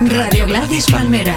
[0.00, 1.36] Radio Gladys Palmera.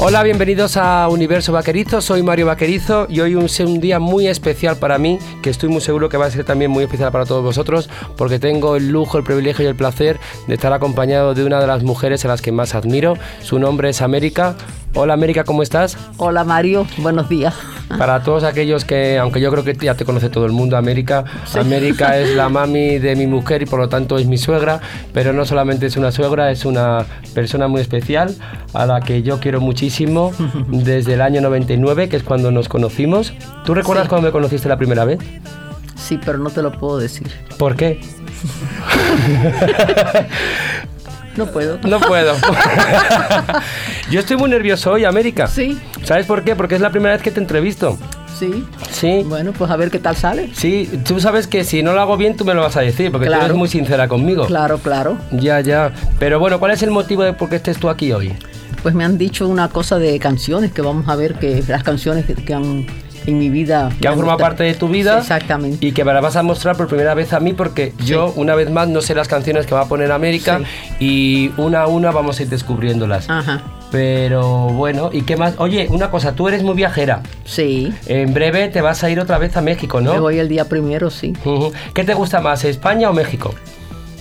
[0.00, 4.76] Hola, bienvenidos a Universo Vaquerizo, soy Mario Vaquerizo y hoy es un día muy especial
[4.76, 7.44] para mí, que estoy muy seguro que va a ser también muy especial para todos
[7.44, 10.18] vosotros, porque tengo el lujo, el privilegio y el placer
[10.48, 13.14] de estar acompañado de una de las mujeres a las que más admiro.
[13.40, 14.56] Su nombre es América.
[14.94, 15.96] Hola América, ¿cómo estás?
[16.16, 17.54] Hola Mario, buenos días.
[17.98, 21.24] Para todos aquellos que, aunque yo creo que ya te conoce todo el mundo, América,
[21.54, 24.80] América es la mami de mi mujer y por lo tanto es mi suegra,
[25.12, 28.34] pero no solamente es una suegra, es una persona muy especial
[28.72, 30.32] a la que yo quiero muchísimo
[30.68, 33.32] desde el año 99, que es cuando nos conocimos.
[33.64, 35.18] ¿Tú recuerdas cuando me conociste la primera vez?
[35.96, 37.30] Sí, pero no te lo puedo decir.
[37.58, 38.00] ¿Por qué?
[41.38, 41.78] No puedo.
[41.84, 42.34] No puedo.
[44.10, 45.46] Yo estoy muy nervioso hoy, América.
[45.46, 45.78] Sí.
[46.02, 46.56] ¿Sabes por qué?
[46.56, 47.96] Porque es la primera vez que te entrevisto.
[48.36, 48.64] Sí.
[48.90, 49.22] Sí.
[49.24, 50.50] Bueno, pues a ver qué tal sale.
[50.52, 53.12] Sí, tú sabes que si no lo hago bien tú me lo vas a decir,
[53.12, 54.46] porque tú eres muy sincera conmigo.
[54.46, 55.16] Claro, claro.
[55.30, 55.92] Ya, ya.
[56.18, 58.32] Pero bueno, ¿cuál es el motivo de por qué estés tú aquí hoy?
[58.82, 62.24] Pues me han dicho una cosa de canciones, que vamos a ver que las canciones
[62.26, 62.84] que han
[63.28, 63.90] en mi vida.
[64.00, 65.18] Que han formado parte de tu vida.
[65.18, 65.84] exactamente.
[65.86, 68.54] Y que me la vas a mostrar por primera vez a mí porque yo, una
[68.54, 70.60] vez más, no sé las canciones que va a poner América
[70.98, 73.28] y una a una vamos a ir descubriéndolas.
[73.28, 73.62] Ajá.
[73.90, 75.54] Pero bueno, ¿y qué más?
[75.58, 77.22] Oye, una cosa, tú eres muy viajera.
[77.44, 77.92] Sí.
[78.06, 80.14] En breve te vas a ir otra vez a México, ¿no?
[80.14, 81.34] Me voy el día primero, sí.
[81.94, 83.54] ¿Qué te gusta más, España o México?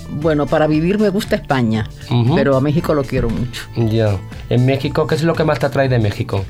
[0.10, 1.88] Bueno, para vivir me gusta España,
[2.36, 3.64] pero a México lo quiero mucho.
[3.76, 4.18] Ya.
[4.50, 6.46] ¿En México qué es lo que más te atrae de México?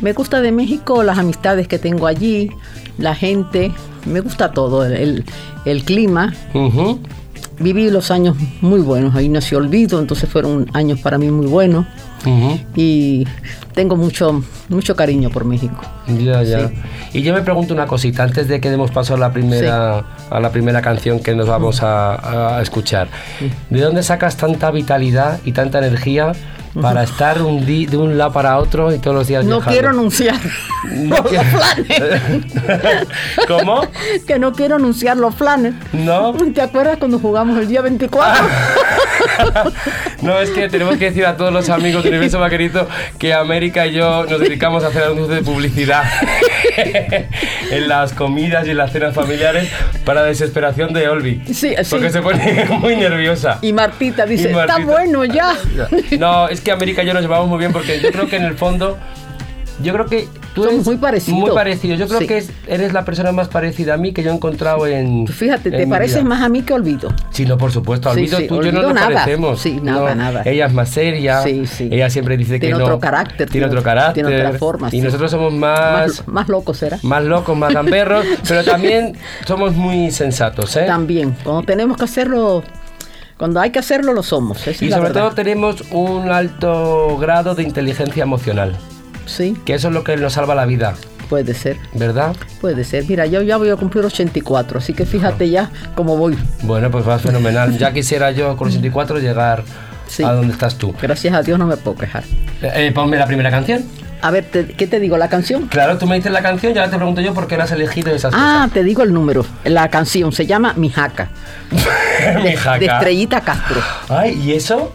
[0.00, 2.50] Me gusta de México las amistades que tengo allí,
[2.98, 3.72] la gente,
[4.06, 5.24] me gusta todo, el,
[5.84, 6.34] clima.
[7.58, 11.86] Viví los años muy buenos, ahí nació Olvido, entonces fueron años para mí muy buenos.
[12.74, 13.26] Y
[13.74, 15.82] tengo mucho, mucho cariño por México.
[16.06, 16.70] Ya, ya.
[17.12, 20.40] Y yo me pregunto una cosita, antes de que demos paso a la primera, a
[20.40, 23.08] la primera canción que nos vamos a, a escuchar.
[23.68, 26.32] ¿De dónde sacas tanta vitalidad y tanta energía
[26.80, 30.36] para estar un de un lado para otro y todos los días No quiero anunciar
[30.94, 31.86] los planes.
[33.48, 33.82] ¿Cómo?
[34.26, 35.74] Que no quiero anunciar los planes.
[35.92, 36.32] ¿No?
[36.54, 38.44] ¿Te acuerdas cuando jugamos el día 24?
[40.22, 42.88] no, es que tenemos que decir a todos los amigos del Universo Vaquerito
[43.18, 46.04] que América y yo nos dedicamos a hacer anuncios de publicidad
[47.70, 49.68] en las comidas y en las cenas familiares
[50.04, 51.42] para desesperación de Olvi.
[51.46, 51.74] Sí, sí.
[51.90, 53.58] Porque se pone muy nerviosa.
[53.62, 55.56] Y Martita dice, está bueno ya.
[56.18, 58.44] No, es que América y yo nos llevamos muy bien porque yo creo que en
[58.44, 58.98] el fondo
[59.82, 61.36] yo creo que tú eres muy parecido.
[61.36, 61.96] Muy parecido.
[61.96, 65.26] Yo creo que eres la persona más parecida a mí que yo he encontrado en.
[65.26, 67.12] Fíjate, te pareces más a mí que Olvido.
[67.30, 68.10] Sí, no, por supuesto.
[68.10, 69.08] Olvido, tú y yo no nos nada.
[69.08, 69.60] parecemos.
[69.60, 70.42] Sí, nada, nada.
[70.44, 71.42] Ella es más seria.
[71.42, 71.88] Sí, sí.
[71.90, 72.76] Ella siempre dice que no.
[72.76, 73.50] Tiene otro carácter.
[73.50, 74.24] Tiene otro carácter.
[74.26, 74.88] Tiene otra forma.
[74.92, 76.26] Y nosotros somos más.
[76.26, 76.98] Más, locos, ¿será?
[77.02, 78.24] Más locos, más gamberros.
[78.48, 80.84] pero también somos muy sensatos, ¿eh?
[80.86, 81.36] También.
[81.42, 82.62] Cuando tenemos que hacerlo
[83.40, 84.66] cuando hay que hacerlo, lo somos.
[84.66, 88.76] y sobre todo tenemos un alto grado de inteligencia emocional.
[89.30, 89.56] Sí.
[89.64, 90.94] Que eso es lo que nos salva la vida.
[91.28, 91.76] Puede ser.
[91.94, 92.34] ¿Verdad?
[92.60, 93.04] Puede ser.
[93.08, 96.36] Mira, yo ya voy a cumplir 84, así que fíjate ya cómo voy.
[96.62, 97.78] Bueno, pues va fenomenal.
[97.78, 99.62] ya quisiera yo con 84 llegar
[100.24, 100.92] a donde estás tú.
[101.00, 102.24] Gracias a Dios no me puedo quejar.
[102.62, 103.84] Eh, eh, ponme la primera canción.
[104.22, 105.16] A ver, ¿qué te digo?
[105.16, 105.68] ¿La canción?
[105.68, 107.72] Claro, tú me dices la canción y ahora te pregunto yo por qué la has
[107.72, 109.46] elegido esas Ah, te digo el número.
[109.64, 111.28] La canción se llama Mijaca.
[112.42, 112.78] Mijaca.
[112.78, 113.80] De Estrellita Castro.
[114.08, 114.92] Ay, ¿y eso?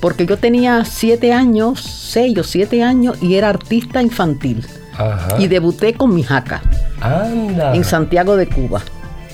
[0.00, 4.66] Porque yo tenía siete años, seis o siete años, y era artista infantil.
[4.94, 5.36] Ajá.
[5.38, 6.62] Y debuté con Mijaca.
[7.00, 7.74] Anda.
[7.74, 8.82] En Santiago de Cuba.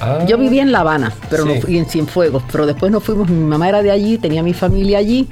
[0.00, 0.24] Ah.
[0.26, 3.44] Yo vivía en La Habana, pero no, y en Cienfuegos, pero después nos fuimos, mi
[3.44, 5.28] mamá era de allí, tenía mi familia allí,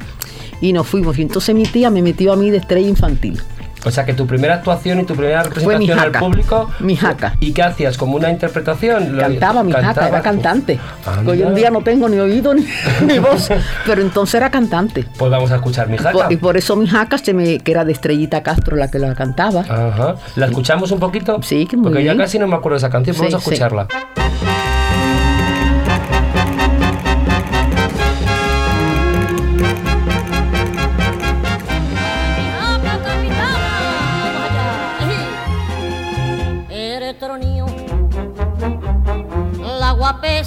[0.61, 1.19] y nos fuimos.
[1.19, 3.41] Y entonces mi tía me metió a mí de estrella infantil.
[3.85, 6.71] O sea que tu primera actuación y tu primera representación al público.
[6.81, 7.37] Mi jaca.
[7.41, 7.99] ¿Y qué hacías?
[7.99, 9.17] ¿Como una interpretación?
[9.19, 10.79] Cantaba mi jaca, era cantante.
[11.27, 13.51] Hoy en día no tengo ni oído ni, voz,
[13.87, 15.05] pero entonces era cantante.
[15.19, 16.27] Pues vamos a escuchar mi jaca.
[16.31, 19.15] y por eso mi jaca se me, que era de Estrellita Castro la que la
[19.15, 19.61] cantaba.
[19.61, 20.17] Ajá.
[20.37, 21.41] ¿La escuchamos un poquito?
[21.43, 23.89] Sí, que muy Porque ya casi no me acuerdo de esa canción, vamos a escucharla.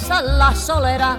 [0.08, 1.18] la soledad.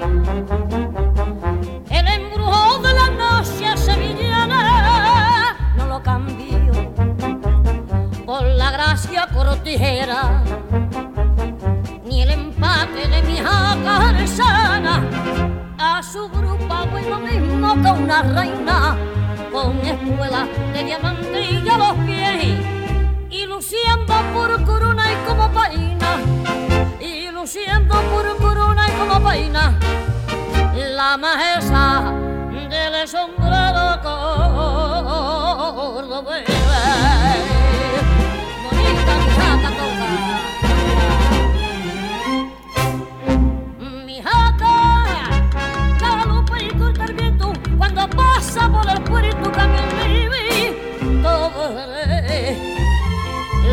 [1.92, 6.92] El embrujo de la noche sevillana no lo cambio
[8.26, 10.44] por la gracia cortijera,
[12.04, 15.06] ni el empate de mi jaca sana.
[15.78, 18.98] A su grupo voy mismo que una reina
[19.52, 22.60] con espuela de diamantilla a los pies
[23.30, 26.49] y luciendo por corona y como paina
[29.24, 29.80] peina
[30.96, 32.12] la majestad
[32.70, 34.00] del sombrero
[36.04, 36.46] cordobés.
[38.64, 40.10] Bonita jaca toca.
[44.06, 44.76] Mi jaca
[46.00, 50.28] galopa y corta el viento cuando pasa por el puerto cambia mi
[51.22, 51.86] todo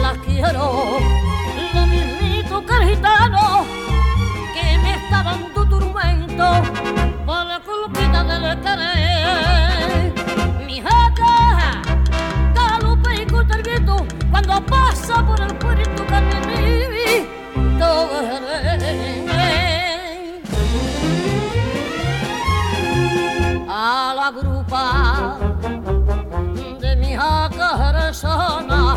[0.02, 1.15] la quiero
[6.36, 10.12] tormento por la culpita del querer.
[10.66, 11.82] Mi jaca
[12.54, 17.06] galopa y corta el viento cuando pasa por el puerto caminito
[23.68, 25.38] a la grupa
[26.80, 28.94] de mi jaca persona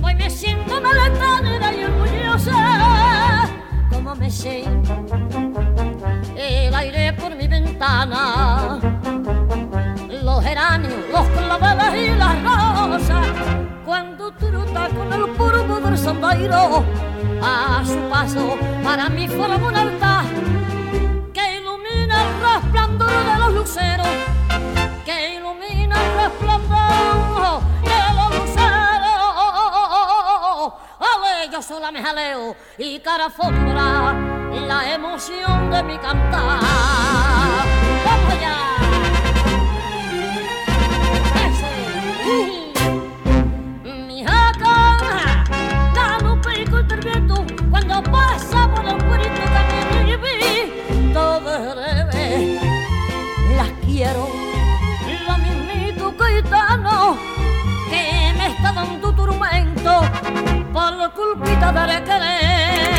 [0.00, 3.48] voy me siento maletana y orgullosa
[3.90, 4.64] como me sé
[10.22, 13.26] los geranios, los claveles y las rosas
[13.84, 16.84] cuando truta con el polvo del sondairo
[17.42, 20.24] a su paso para mí forma un altar
[21.34, 24.08] que ilumina el resplandor de los luceros
[25.04, 29.16] que ilumina el resplandor de los luceros.
[30.98, 34.14] Ale, yo sola me jaleo y cara fórmula
[34.66, 37.25] la emoción de mi cantar
[47.96, 52.60] cuando pasa por el puerto caminito verde
[53.56, 54.28] las quiero
[55.26, 57.16] lo mismito gitano
[57.88, 60.00] que me está dando tormento
[60.72, 62.95] por la culpita de querer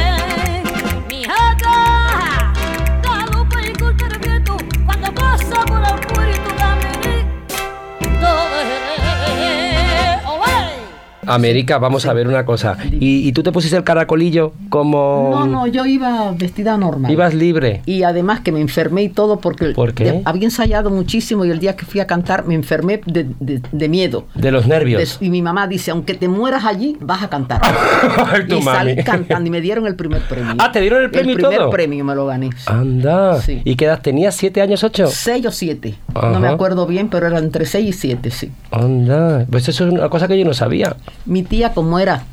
[11.28, 12.78] América, vamos a ver una cosa.
[13.00, 15.30] ¿Y, y tú te pusiste el caracolillo como...
[15.32, 17.12] No, no, yo iba vestida normal.
[17.12, 17.82] Ibas libre.
[17.86, 20.04] Y además que me enfermé y todo porque ¿Por qué?
[20.06, 23.62] de- había ensayado muchísimo y el día que fui a cantar me enfermé de, de-
[23.72, 24.26] de miedo.
[24.36, 25.18] De los nervios.
[25.22, 27.62] Y mi mamá dice, aunque te mueras allí, vas a cantar.
[28.48, 30.54] Y salí cantando y me dieron el primer premio.
[30.58, 31.70] Ah, ¿te dieron el premio y El primer todo?
[31.70, 32.50] premio me lo gané.
[32.66, 33.42] Anda.
[33.42, 33.62] Sí.
[33.66, 34.36] ¿Y qué edad tenías?
[34.36, 35.08] ¿Siete años, ocho?
[35.08, 35.96] Seis o siete.
[36.14, 36.30] Ajá.
[36.32, 38.52] No me acuerdo bien, pero era entre seis y siete, sí.
[38.72, 39.46] Anda.
[39.50, 40.96] Pues eso es una cosa que yo no sabía.
[41.28, 42.24] Mi tía, como era,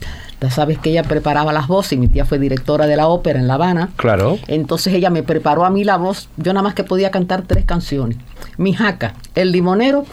[0.41, 3.39] ya sabes que ella preparaba las voces, y mi tía fue directora de la ópera
[3.39, 3.91] en La Habana.
[3.97, 4.39] Claro.
[4.47, 6.29] Entonces ella me preparó a mí la voz.
[6.37, 8.19] Yo nada más que podía cantar tres canciones.
[8.57, 10.05] Mi jaca, El limonero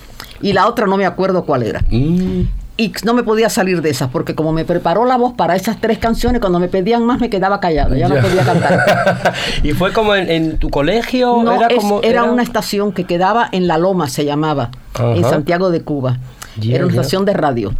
[0.42, 1.82] y la otra no me acuerdo cuál era.
[1.90, 2.44] Mm.
[2.78, 5.80] Y no me podía salir de esas porque como me preparó la voz para esas
[5.80, 7.96] tres canciones, cuando me pedían más me quedaba callada.
[7.96, 9.34] Ya, no podía cantar.
[9.64, 11.44] ¿Y fue como en, en tu colegio?
[11.44, 12.02] No, era es- como...
[12.02, 15.24] era una estación que quedaba en La Loma, se llamaba, en.
[15.24, 16.18] Santiago de Cuba.
[16.64, 17.72] Era una estación de radio.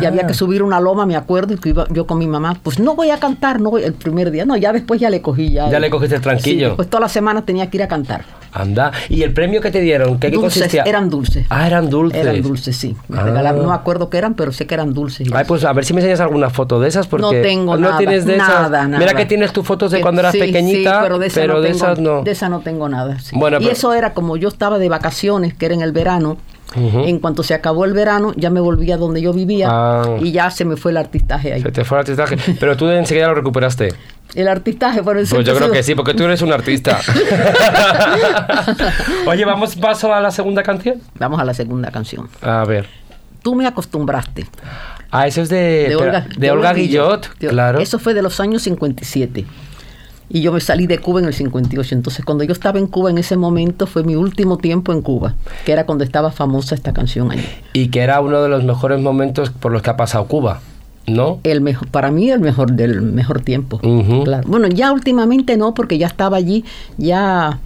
[0.00, 0.08] Y Ah.
[0.08, 2.78] había que subir una loma, me acuerdo, y que iba yo con mi mamá, pues
[2.78, 5.50] no voy a cantar, no voy, el primer día, no, ya después ya le cogí
[5.50, 5.70] ya.
[5.70, 6.70] Ya le cogiste el tranquillo.
[6.70, 8.24] Sí, pues todas las semanas tenía que ir a cantar.
[8.52, 8.92] Anda.
[9.10, 10.18] ¿Y el premio que te dieron?
[10.18, 10.82] ¿Qué, qué dulces, consistía?
[10.84, 11.46] eran dulces.
[11.50, 12.20] Ah, eran dulces.
[12.20, 12.96] Eran dulces, sí.
[13.08, 13.22] Me Ah.
[13.24, 15.28] regalaron, no me acuerdo qué eran, pero sé que eran dulces.
[15.32, 17.80] Ay, pues a ver si me enseñas alguna foto de esas porque no tengo no
[17.88, 17.98] nada.
[17.98, 18.48] tienes de esas.
[18.48, 18.98] nada, nada.
[18.98, 21.54] Mira que tienes tus fotos de cuando eras sí, pequeñita, sí, pero de, esa no
[21.60, 22.22] tengo, esas no.
[22.22, 23.18] De esa no tengo nada.
[23.32, 26.38] Bueno, y pero- eso era como yo estaba de vacaciones, que era en el verano.
[26.76, 30.16] En cuanto se acabó el verano, ya me volví a donde yo vivía Ah.
[30.20, 31.62] y ya se me fue el artistaje ahí.
[31.62, 33.94] Se te fue el artistaje, pero tú enseguida lo recuperaste.
[34.34, 36.98] El artistaje, por el Pues yo creo que sí, porque tú eres un artista.
[39.26, 41.00] Oye, vamos paso a la segunda canción.
[41.18, 42.28] Vamos a la segunda canción.
[42.42, 42.86] A ver.
[43.42, 44.46] Tú me acostumbraste.
[45.10, 45.96] Ah, eso es de,
[46.50, 47.78] Olga, Guillot, De- claro.
[47.78, 49.46] Eso fue de los años 57.
[50.30, 51.94] Y yo me salí de Cuba en el 58.
[51.94, 55.34] Entonces, cuando yo estaba en Cuba en ese momento, fue mi último tiempo en Cuba,
[55.64, 57.46] que era cuando estaba famosa esta canción allí.
[57.72, 60.60] Y que era uno de los mejores momentos por los que ha pasado Cuba,
[61.06, 61.40] ¿no?
[61.44, 63.80] El mejor, para mí, el mejor del mejor tiempo.
[64.24, 64.46] Claro.
[64.46, 66.64] Bueno, ya últimamente no, porque ya estaba allí,
[66.98, 67.58] ya,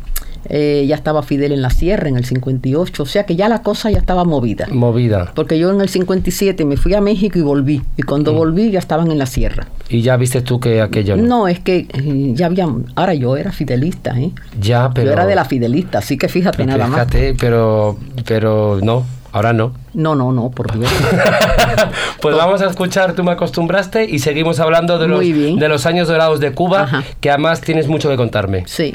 [0.48, 3.02] eh, ya estaba Fidel en la sierra en el 58.
[3.02, 4.66] O sea que ya la cosa ya estaba movida.
[4.70, 5.32] Movida.
[5.34, 7.82] Porque yo en el 57 me fui a México y volví.
[7.96, 8.06] Y Mm.
[8.06, 9.66] cuando volví ya estaban en la sierra.
[9.88, 11.22] Y ya viste tú que aquello no.
[11.42, 12.66] No, es que eh, ya había...
[12.94, 14.30] Ahora yo era fidelista, ¿eh?
[14.60, 15.06] Ya, pero.
[15.08, 17.00] Yo era de la fidelista, así que fíjate pero nada más.
[17.08, 17.96] Fíjate, pero,
[18.26, 19.72] pero no, ahora no.
[19.94, 20.90] No, no, no, por Dios.
[22.20, 26.08] pues vamos a escuchar Tú me acostumbraste y seguimos hablando de los, de los años
[26.08, 27.04] dorados de Cuba, Ajá.
[27.20, 28.64] que además tienes mucho que contarme.
[28.66, 28.94] Sí.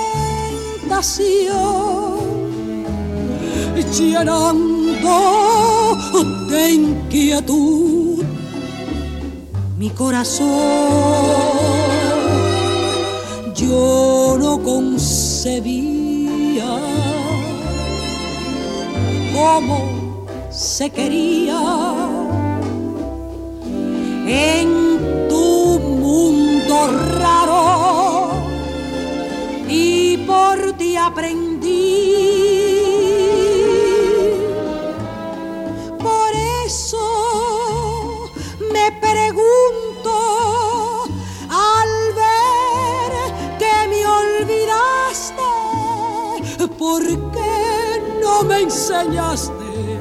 [1.01, 2.85] tentación,
[3.97, 5.17] llenando
[6.49, 8.23] de inquietud
[9.77, 10.47] mi corazón.
[13.55, 15.89] Yo no concebía
[19.33, 21.61] cómo se quería
[24.27, 25.50] en tu
[49.01, 49.99] enseñaste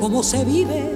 [0.00, 0.95] cómo se vive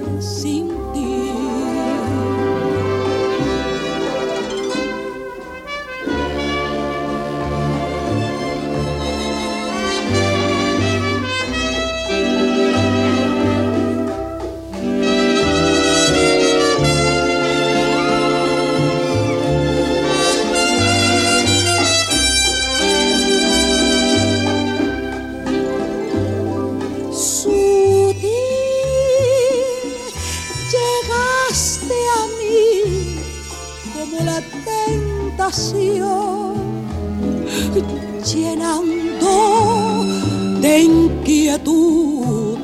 [40.61, 42.59] de inquietud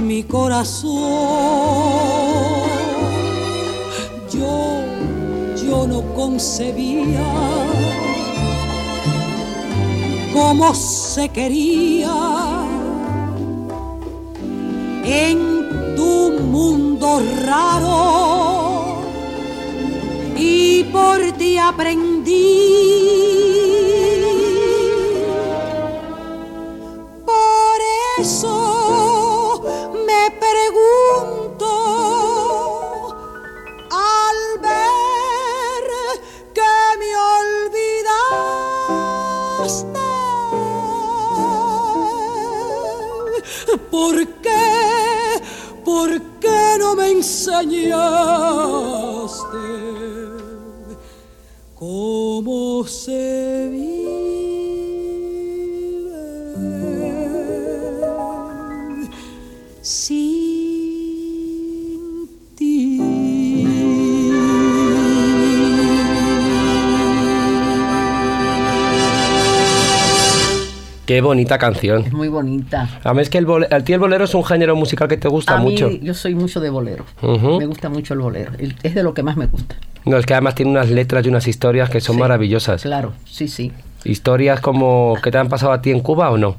[0.00, 0.92] mi corazón.
[4.32, 4.84] Yo,
[5.66, 7.24] yo no concebía
[10.32, 12.14] cómo se quería
[15.04, 19.02] en tu mundo raro
[20.36, 23.21] y por ti aprendí
[47.42, 47.98] enseñaste
[51.74, 54.31] cómo se vive
[71.12, 72.04] Qué bonita canción.
[72.06, 72.88] Es muy bonita.
[73.04, 75.18] A mí es que el, bole- a ti el bolero es un género musical que
[75.18, 75.90] te gusta a mí, mucho.
[75.90, 77.04] yo soy mucho de bolero.
[77.20, 78.52] Me gusta mucho el bolero.
[78.58, 79.76] El- Es de lo que más me gusta.
[80.06, 82.80] No, es que además tiene unas letras y unas historias que son Sí, maravillosas.
[82.80, 83.72] Claro, sí, sí.
[84.04, 86.56] Historias como que te han pasado a ti en Cuba o no.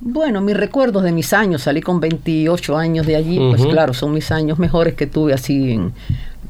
[0.00, 4.14] Bueno, mis recuerdos de mis años, salí con 28 años de allí, pues claro, son
[4.14, 5.92] mis años mejores que tuve así en-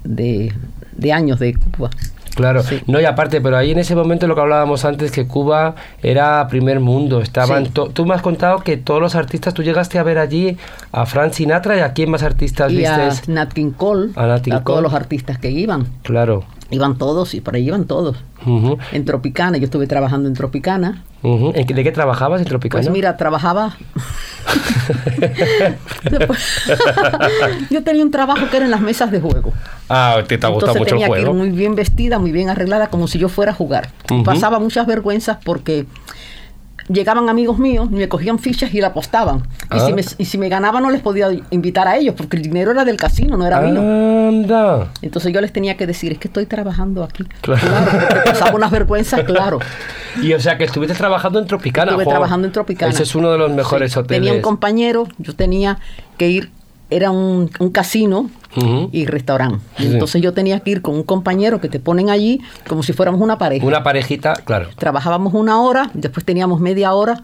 [0.05, 0.53] de,
[0.97, 1.91] de años de Cuba.
[2.35, 2.81] Claro, Sí.
[2.87, 6.47] no y aparte, pero ahí en ese momento lo que hablábamos antes, que Cuba era
[6.49, 7.73] primer mundo, estaban, Sí.
[7.93, 10.57] tú me has contado que todos los artistas, tú llegaste a ver allí
[10.93, 14.27] a Frank Sinatra y a quién más artistas Y a vistes, Nat King Cole, A
[14.27, 14.63] Nat King Cole.
[14.65, 18.17] todos los artistas que iban, claro, iban todos y por ahí iban todos.
[18.93, 21.05] En Tropicana, yo estuve trabajando en Tropicana.
[21.23, 21.53] ujú.
[21.55, 22.83] ¿En qué- ¿de qué trabajabas en Tropicana?
[22.83, 23.77] Pues mira, trabajaba.
[27.71, 29.53] yo tenía un trabajo que era en las mesas de juego.
[29.93, 31.35] Ah, te, te Entonces mucho el tenía que ir juego.
[31.35, 33.91] muy bien vestida, muy bien arreglada, como si yo fuera a jugar.
[34.25, 35.87] Pasaba muchas vergüenzas porque
[36.89, 39.39] llegaban amigos míos, me cogían fichas y la apostaban.
[39.39, 39.87] Y, Ah.
[39.87, 42.73] si me, y si me ganaba no les podía invitar a ellos, porque el dinero
[42.73, 43.81] era del casino, no era mío.
[43.81, 44.89] Anda.
[45.01, 47.25] Entonces yo les tenía que decir, es que estoy trabajando aquí.
[47.41, 47.61] Claro.
[48.25, 49.61] pasaba unas vergüenzas, claro.
[50.21, 51.93] Y o sea que estuviste trabajando en Tropicana.
[51.93, 52.93] Estuve trabajando en Tropicana.
[52.93, 54.21] Ese es uno de los mejores Sí, hoteles.
[54.21, 55.79] Tenía un compañero, yo tenía
[56.19, 56.51] que ir,
[56.95, 58.31] era un, un casino
[58.93, 59.59] y restaurante.
[59.79, 59.93] Y Sí.
[59.93, 63.21] Entonces yo tenía que ir con un compañero que te ponen allí como si fuéramos
[63.21, 63.65] una pareja.
[63.67, 64.69] Una parejita, claro.
[64.77, 67.23] Trabajábamos una hora, después teníamos media hora.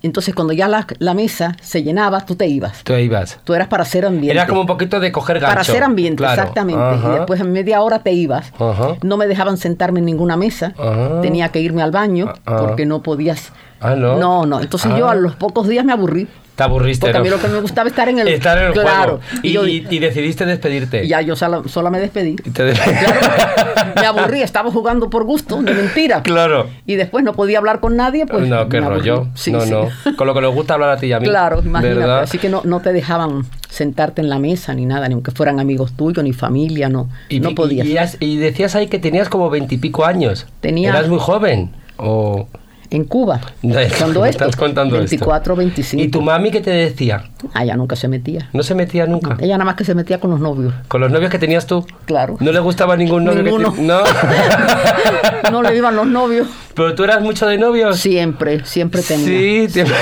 [0.00, 2.84] Entonces cuando ya la, la mesa se llenaba, tú te ibas.
[2.84, 3.40] Tú ibas.
[3.42, 4.30] Tú eras para hacer ambiente.
[4.30, 5.48] Era como un poquito de coger gancho.
[5.50, 6.40] para hacer ambiente, Claro.
[6.40, 6.80] exactamente.
[6.80, 7.08] Ajá.
[7.08, 8.52] Y después en media hora te ibas.
[8.60, 8.94] Ajá.
[9.02, 10.72] No me dejaban sentarme en ninguna mesa.
[11.22, 12.56] Tenía que irme al baño Ah, ah.
[12.60, 13.52] porque no podías.
[13.80, 14.16] Ah, ¿no?
[14.18, 14.60] No, no.
[14.60, 15.12] Entonces yo Ah.
[15.12, 16.28] a los pocos días me aburrí.
[16.58, 17.36] Te aburriste, Porque a mí ¿no?
[17.36, 19.20] lo que me gustaba estar en el, Estar en el claro.
[19.28, 19.40] juego.
[19.44, 21.06] Y, yo- y- y decidiste despedirte.
[21.06, 22.34] ya yo sola, sola me despedí.
[22.44, 22.80] Y te des-
[23.94, 26.20] Me aburrí, estaba jugando por gusto, de mentira.
[26.24, 26.68] claro.
[26.84, 28.48] Y después no podía hablar con nadie, pues.
[28.48, 29.28] no, qué rollo.
[29.36, 29.70] Sí, no, sí.
[29.70, 29.88] no.
[30.16, 31.26] Con lo que nos gusta hablar a ti y a mí.
[31.28, 31.94] Claro, imagínate.
[32.00, 32.20] ¿verdad?
[32.22, 35.60] Así que no, no te dejaban sentarte en la mesa ni nada, ni aunque fueran
[35.60, 37.08] amigos tuyos, ni familia, no.
[37.28, 38.16] Y, no podías.
[38.18, 40.46] Y decías ahí que tenías como veintipico años.
[40.60, 41.70] Tenía- Eras muy joven.
[41.98, 42.48] O.
[42.90, 43.40] En Cuba.
[43.60, 43.80] Cuando
[44.24, 44.44] esto.
[44.44, 45.10] estás contando esto.
[45.10, 46.02] 24, 25.
[46.02, 47.24] ¿Y tu mami qué te decía?
[47.54, 48.48] Ah, ella nunca se metía.
[48.52, 49.36] No se metía nunca.
[49.40, 50.72] Ella nada más que se metía con los novios.
[50.88, 51.86] Con los novios que tenías tú.
[52.06, 52.36] Claro.
[52.40, 53.72] No le gustaba ningún novio que Ninguno.
[53.72, 54.00] te- No.
[55.52, 56.46] no le iban los novios.
[56.74, 57.98] Pero tú eras mucho de novios.
[57.98, 59.26] Siempre, siempre tenía.
[59.26, 59.96] Sí, siempre.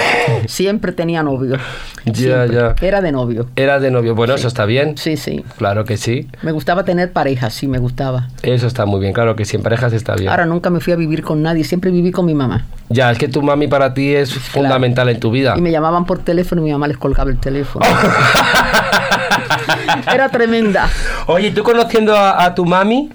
[0.47, 1.59] Siempre tenía novios.
[2.05, 2.55] Ya, Siempre.
[2.55, 2.75] ya.
[2.87, 3.49] Era de novio.
[3.57, 4.14] Era de novio.
[4.14, 4.97] Bueno, eso está bien.
[4.99, 5.43] Sí, sí.
[5.57, 6.28] Claro que sí.
[6.43, 8.28] Me gustaba tener pareja, sí, me gustaba.
[8.43, 9.12] Eso está muy bien.
[9.14, 10.28] Claro que sí, en parejas está bien.
[10.28, 12.66] Ahora nunca me fui a vivir con nadie, siempre viví con mi mamá.
[12.88, 15.55] Ya, es que tu mami para ti es fundamental en tu vida.
[15.57, 17.85] Y me llamaban por teléfono y mi mamá les colgaba el teléfono.
[20.12, 20.88] Era tremenda.
[21.26, 23.11] Oye, tú conociendo a, a tu mami,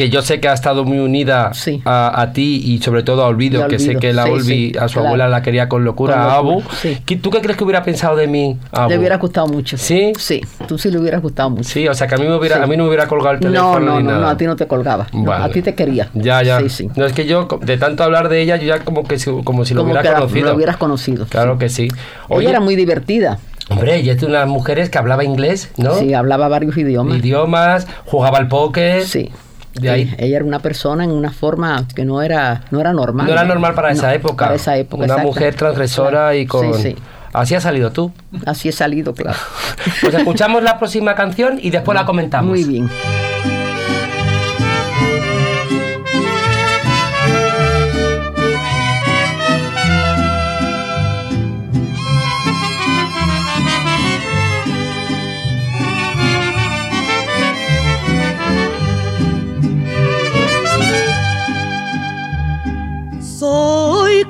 [0.00, 1.82] que yo sé que ha estado muy unida Sí.
[1.84, 4.44] a, a ti y sobre todo a Olvido, a que sé que la sí, Olvi,
[4.44, 5.08] sí, a su claro.
[5.08, 6.50] abuela la quería con locura, Con a Abu.
[6.60, 6.98] locura, sí.
[7.04, 8.88] ¿Qué- ¿Tú qué crees que hubiera pensado de mí, Abu?
[8.88, 9.76] Le hubiera gustado mucho.
[9.76, 10.12] ¿Sí?
[10.18, 11.64] Sí, tú sí le hubieras gustado mucho.
[11.64, 13.40] Sí, o sea que a mí, me hubiera, a mí no me hubiera colgado el
[13.40, 14.22] teléfono No, no, ni no, nada.
[14.22, 15.06] no, a ti no te colgaba.
[15.12, 16.08] No, a ti te quería.
[16.14, 16.60] Ya, ya.
[16.96, 19.66] No, es que yo, de tanto hablar de ella, yo ya como que si, como
[19.66, 20.48] si lo Como hubiera que conocido.
[20.48, 21.26] lo hubieras conocido.
[21.26, 21.88] Claro que sí.
[22.30, 23.38] Ella era muy divertida.
[23.68, 25.94] Hombre, ella es de unas mujeres que hablaba inglés, ¿no?
[25.94, 27.18] Sí, hablaba varios idiomas.
[27.18, 29.04] Idiomas, jugaba al póker.
[29.04, 29.30] Sí.
[29.74, 30.14] De ahí.
[30.18, 33.26] Ella, era una persona en una forma que no era, no era normal.
[33.26, 34.46] No era normal para No, esa época.
[34.46, 35.04] Para esa época.
[35.04, 36.34] Una mujer transgresora Claro.
[36.34, 36.74] y con...
[36.74, 36.96] Sí, sí.
[37.32, 38.12] Así has salido tú.
[38.44, 39.38] Así he salido, claro.
[40.02, 42.50] Pues escuchamos la próxima canción y después la comentamos.
[42.50, 42.90] Muy bien.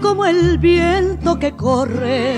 [0.00, 2.34] Como el viento que corre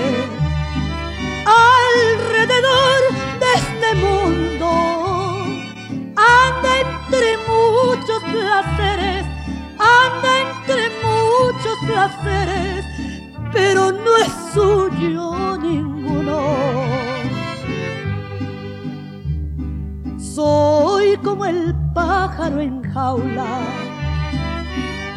[1.45, 3.01] alrededor
[3.39, 4.69] de este mundo.
[6.15, 9.25] Anda entre muchos placeres,
[9.79, 12.85] anda entre muchos placeres,
[13.51, 16.41] pero no es suyo ninguno.
[20.17, 23.92] Soy como el pájaro en jaula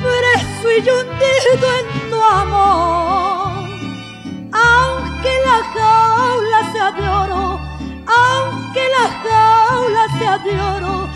[0.07, 3.69] preso y hundido en tu amor.
[4.53, 7.61] Aunque la jaula sea de oro,
[8.07, 11.09] aunque la jaula sea de oro,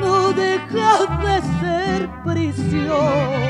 [0.00, 0.90] no deja
[1.24, 3.48] de ser prisión.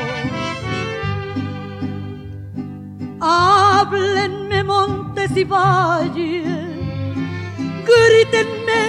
[3.21, 6.45] Háblenme montes y valles,
[7.85, 8.81] grítenme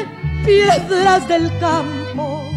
[0.45, 2.49] piedras del campo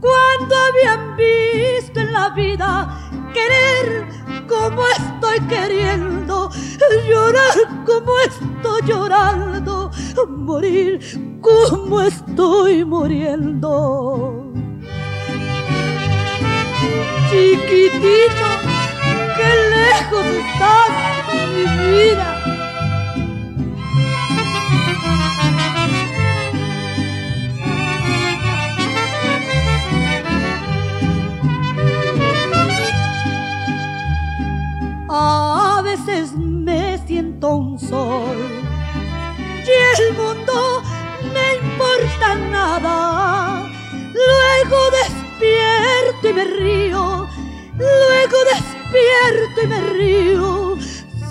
[0.00, 4.08] cuando habían visto en la vida querer
[4.48, 6.50] como estoy queriendo,
[7.08, 9.90] llorar como estoy llorando,
[10.28, 11.00] morir
[11.40, 14.52] como estoy muriendo.
[17.30, 18.48] Chiquitito,
[19.36, 20.90] qué lejos estás,
[21.54, 22.37] mi vida.
[35.10, 38.36] A veces me siento un sol
[39.64, 40.82] y el mundo
[41.32, 43.66] me importa nada.
[44.12, 47.26] Luego despierto y me río,
[47.78, 50.76] luego despierto y me río.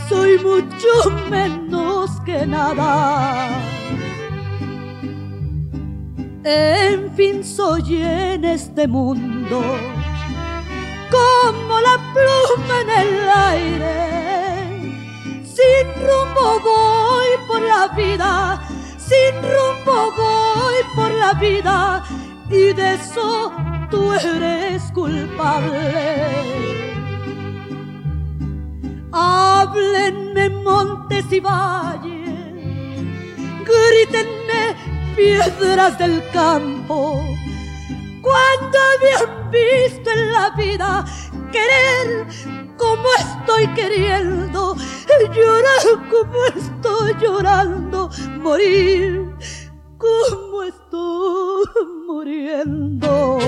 [0.10, 3.48] Soy mucho menos que nada.
[6.44, 9.62] En fin, soy en este mundo
[11.12, 13.98] como la pluma en el aire.
[15.44, 18.62] Sin rumbo voy por la vida,
[18.98, 22.04] sin rumbo voy por la vida,
[22.50, 23.52] y de eso
[23.90, 26.28] tú eres culpable.
[29.12, 32.68] Háblenme montes y valles,
[33.66, 34.76] grítenme
[35.16, 37.24] piedras del campo
[38.28, 41.06] cuando habían visto en la vida
[41.52, 42.28] querer
[42.78, 44.76] como estoy queriendo,
[45.34, 48.10] llorar como estoy llorando,
[48.40, 49.34] morir
[49.98, 51.66] como estoy
[52.06, 53.40] muriendo.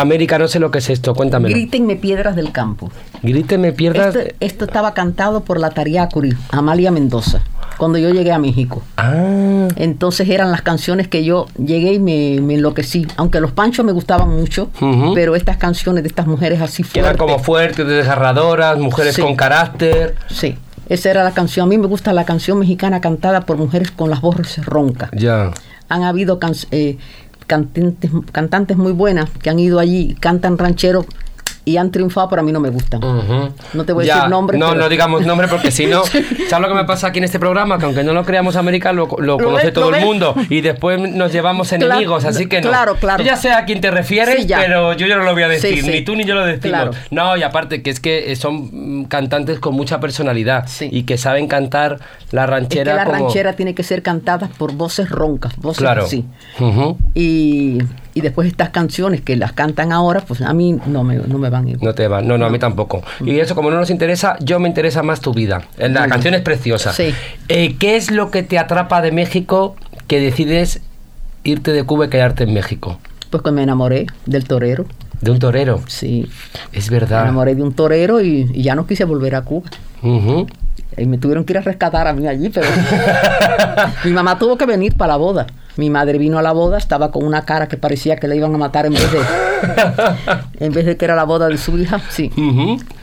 [0.00, 1.48] América, no sé lo que es esto, cuéntame.
[1.50, 2.90] Grítenme piedras del campo.
[3.22, 4.14] Gríteme piedras.
[4.14, 7.42] Esto, esto estaba cantado por la Tariacuri, Amalia Mendoza,
[7.76, 8.82] cuando yo llegué a México.
[8.96, 13.06] Ah, Entonces eran las canciones que yo llegué y me, me enloquecí.
[13.16, 14.70] Aunque los panchos me gustaban mucho,
[15.14, 17.32] pero estas canciones de estas mujeres así que eran fuertes.
[17.34, 19.22] como fuertes, desgarradoras, mujeres Sí.
[19.22, 20.14] con carácter.
[20.28, 20.56] Sí,
[20.88, 21.66] esa era la canción.
[21.66, 25.10] A mí me gusta la canción mexicana cantada por mujeres con las voces roncas.
[25.12, 25.50] Ya.
[25.90, 26.98] Han habido can- eh,
[27.48, 31.04] cantantes, cantantes muy buenas que han ido allí, cantan ranchero
[31.68, 33.00] y han triunfado, pero a mí no me gustan.
[33.74, 36.02] No te voy a decir nombre, No, pero- no digamos nombre porque si no,
[36.48, 37.78] ¿sabes lo que me pasa aquí en este programa?
[37.78, 40.04] Que aunque no lo creamos América, lo, lo conoce ves, todo lo el ves.
[40.04, 42.68] mundo y después nos llevamos Claro, enemigos, así que no.
[42.70, 43.22] claro, claro.
[43.22, 45.48] Yo ya sé a quién te refieres, Sí, pero yo ya no lo voy a
[45.48, 45.90] decir, Sí, sí.
[45.90, 46.60] ni tú ni yo lo decimos.
[46.62, 46.90] Claro.
[47.10, 50.88] No, y aparte que es que son mm, cantantes con mucha personalidad Sí.
[50.90, 51.98] y que saben cantar
[52.32, 53.18] la Es que ranchera la como...
[53.18, 56.04] ranchera tiene que ser cantada por voces roncas, voces Claro.
[56.04, 56.24] así.
[57.14, 57.78] Y,
[58.18, 61.50] y después estas canciones que las cantan ahora, pues a mí no me, no me
[61.50, 61.84] van igual.
[61.84, 63.02] No te va, no, no, a mí tampoco.
[63.24, 65.62] Y eso, como no nos interesa, yo me interesa más tu vida.
[65.78, 66.92] La canción es preciosa.
[66.92, 67.14] Sí.
[67.48, 69.76] Eh, ¿Qué es lo que te atrapa de México
[70.06, 70.80] que decides
[71.44, 72.98] irte de Cuba y quedarte en México?
[73.30, 74.86] Pues que me enamoré del torero,
[75.20, 75.80] De un torero.
[75.86, 76.28] sí.
[76.72, 77.22] Es Me verdad.
[77.22, 79.68] enamoré de un torero y, y ya no quise volver a Cuba.
[80.02, 80.46] Ujú.
[80.96, 82.66] Y me tuvieron que ir a rescatar a mí allí, pero
[84.04, 85.46] mi mamá tuvo que venir para la boda.
[85.78, 88.52] Mi madre vino a la boda, estaba con una cara que parecía que la iban
[88.54, 89.18] a matar en vez de
[90.66, 92.30] en vez de que era la boda de su hija, sí.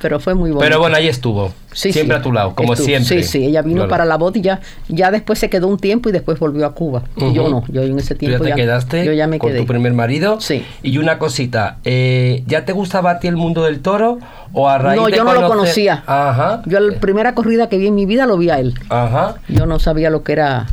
[0.02, 0.60] Pero fue muy bonito.
[0.64, 1.54] Pero bueno, ahí estuvo.
[1.72, 2.20] Sí, siempre sí.
[2.20, 3.24] a tu lado, como Estuvo- siempre.
[3.24, 3.90] Sí, sí, ella vino Claro.
[3.90, 6.74] para la boda y ya, ya después se quedó un tiempo y después volvió a
[6.74, 7.04] Cuba.
[7.18, 9.60] Yo no, yo en ese Tú ya tiempo te quedaste yo ya me con quedé.
[9.60, 10.40] tu primer marido.
[10.42, 10.66] Sí.
[10.84, 14.20] Y una cosita, eh, ¿ya te gustaba a ti el mundo del toro?
[14.54, 16.04] ¿O a raíz No, de yo no lo conocía.
[16.08, 16.62] Ajá.
[16.66, 18.74] Yo la primera corrida que vi en mi vida lo vi a él.
[18.90, 19.36] Ajá.
[19.50, 20.68] Yo no sabía lo que era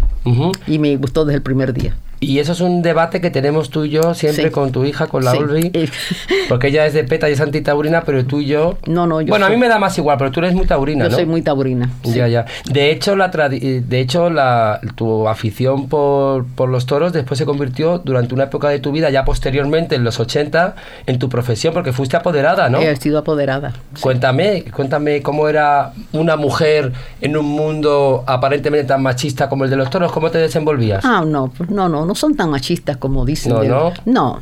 [0.69, 1.92] y me gustó desde el primer día.
[2.23, 4.51] Y eso es un debate que tenemos tú y yo siempre Sí.
[4.51, 5.39] con tu hija, con la Sí.
[5.39, 5.73] Olvi.
[6.49, 8.79] Porque ella es de PETA y es antitaurina, pero tú y yo...
[8.87, 11.05] No, no, yo Bueno, a mí me da más igual, pero tú eres muy taurina,
[11.07, 11.17] Yo ¿no?
[11.17, 11.91] soy muy taurina.
[12.05, 12.13] sí.
[12.15, 12.45] Ya, ya.
[12.71, 17.99] De hecho, la de hecho la, tu afición por, por los toros después se convirtió
[17.99, 21.93] durante una época de tu vida, ya posteriormente, en los 80, en tu profesión, porque
[21.93, 22.79] fuiste apoderada, ¿no?
[22.81, 23.73] He sido apoderada.
[24.01, 29.77] Cuéntame, cuéntame cómo era una mujer en un mundo aparentemente tan machista como el de
[29.77, 31.05] los toros, ¿cómo te desenvolvías?
[31.05, 33.55] Ah, no, pues no, no, no son tan machistas como dicen.
[33.55, 33.93] No, de- no.
[34.05, 34.39] No.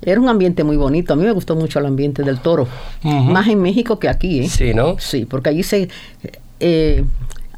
[0.00, 1.12] Era un ambiente muy bonito.
[1.12, 2.66] A mí me gustó mucho el ambiente del toro.
[3.04, 4.48] Más en México que aquí, ¿eh?
[4.48, 4.96] Sí, ¿no?
[4.98, 5.88] Sí, porque allí se...
[6.58, 7.04] eh,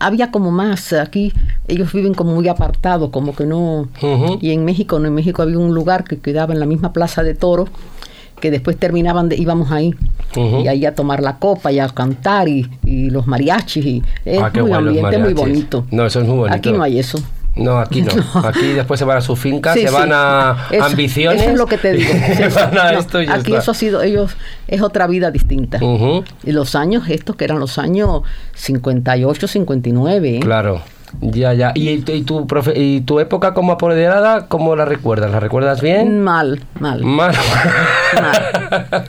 [0.00, 1.32] había como más, aquí
[1.68, 3.88] ellos viven como muy apartados, como que no...
[4.40, 7.22] Y en México, no, en México había un lugar que quedaba en la misma plaza
[7.22, 7.66] de toro,
[8.40, 9.94] que después terminaban, de, íbamos ahí,
[10.36, 14.42] y ahí a tomar la copa y a cantar, y, y los mariachis, y es
[14.42, 15.86] Ah, muy guay los ambiente muy bonito.
[15.92, 16.56] No, eso es muy bonito.
[16.56, 17.18] Aquí no hay eso.
[17.56, 18.10] No, aquí no.
[18.46, 19.94] Aquí después se van a su finca, Sí, se sí.
[19.94, 21.42] van a Eso- ambiciones.
[21.42, 22.12] Eso es lo que te digo.
[22.36, 22.42] sí.
[22.54, 23.58] van a No, esto y aquí está.
[23.58, 24.36] eso ha sido, ellos,
[24.66, 25.78] es otra vida distinta.
[26.44, 28.22] Y los años estos, que eran los años
[28.54, 30.36] 58, 59.
[30.36, 30.40] ¿eh?
[30.40, 30.82] Claro.
[31.20, 31.70] Ya, ya.
[31.76, 35.30] ¿Y, y tu profe- y tu época como apoderada, cómo la recuerdas?
[35.30, 36.20] ¿La recuerdas bien?
[36.24, 37.04] Mal, mal.
[37.04, 37.34] Mal.
[38.20, 39.04] mal.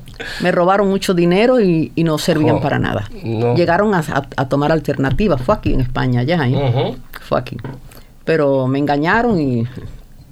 [0.40, 3.08] Me robaron mucho dinero y, y no servían para nada.
[3.24, 3.54] no.
[3.54, 5.40] Llegaron a, a- a tomar alternativas.
[5.42, 6.46] Fue aquí en España, ya.
[6.48, 6.94] ¿eh?
[7.22, 7.56] Fue aquí.
[8.24, 9.64] Pero me engañaron y,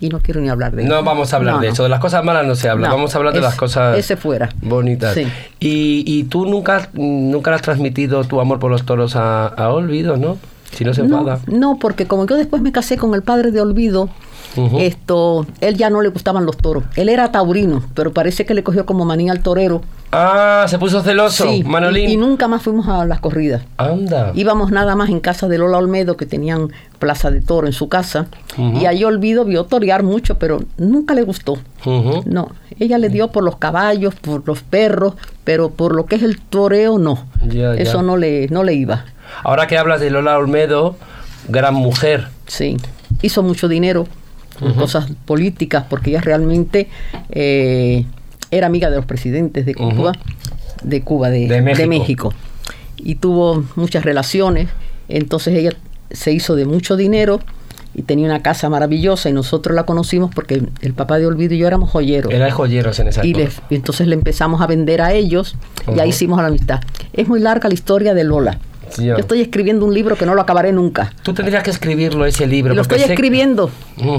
[0.01, 0.93] y no quiero ni hablar de eso.
[0.95, 1.73] No vamos a hablar No, de no.
[1.75, 1.83] eso.
[1.83, 2.89] De las cosas malas no se habla.
[2.89, 4.49] Vamos a hablar de las cosas ese fuera.
[4.63, 5.15] bonitas.
[5.15, 5.25] Sí.
[5.61, 9.69] Y, y tú nunca, nunca le has transmitido tu amor por los toros a, a
[9.71, 10.39] Olvido, ¿no?
[10.73, 11.39] Si no se enfada.
[11.49, 14.09] no, porque como yo después me casé con el padre de Olvido,
[14.79, 16.85] Esto, él ya no le gustaban los toros.
[16.97, 19.83] Él era taurino, pero parece que le cogió como manía al torero.
[20.15, 22.09] Ah, se puso celoso, Sí, Manolín.
[22.11, 23.63] y, y nunca más fuimos a las corridas.
[23.79, 24.33] Anda.
[24.35, 27.89] Íbamos nada más en casa de Lola Olmedo, que tenían plaza de toro en su
[27.89, 28.27] casa.
[28.59, 31.57] Y ahí Olvido vio torear mucho, pero nunca le gustó.
[32.27, 36.23] No, ella le dio por los caballos, por los perros, pero por lo que es
[36.23, 37.25] el toreo, no.
[37.47, 37.83] Ya, ya.
[37.83, 39.07] Eso no le, no le iba.
[39.45, 40.97] Ahora que hablas de Lola Olmedo,
[41.49, 42.29] gran mujer.
[42.47, 42.77] Sí,
[43.23, 44.07] hizo mucho dinero
[44.75, 46.89] cosas políticas porque ella realmente
[47.31, 48.05] eh,
[48.51, 50.13] era amiga de los presidentes de Cuba,
[50.83, 51.83] de Cuba, de, De México.
[51.83, 52.35] de México.
[52.97, 54.69] Y tuvo muchas relaciones.
[55.09, 55.73] Entonces ella
[56.11, 57.41] se hizo de mucho dinero
[57.95, 61.59] y tenía una casa maravillosa y nosotros la conocimos porque el papá de Olvido y
[61.59, 62.33] yo éramos joyeros.
[62.33, 63.67] Era de joyeros en esa Y, época.
[63.71, 65.57] y entonces le empezamos a vender a ellos
[65.95, 66.81] y ahí hicimos la amistad.
[67.13, 68.59] Es muy larga la historia de Lola.
[68.99, 71.13] Yo estoy escribiendo un libro que no lo acabaré nunca.
[71.23, 72.75] Tú tendrías que escribirlo, ese libro.
[72.75, 73.71] Lo porque estoy sé- escribiendo,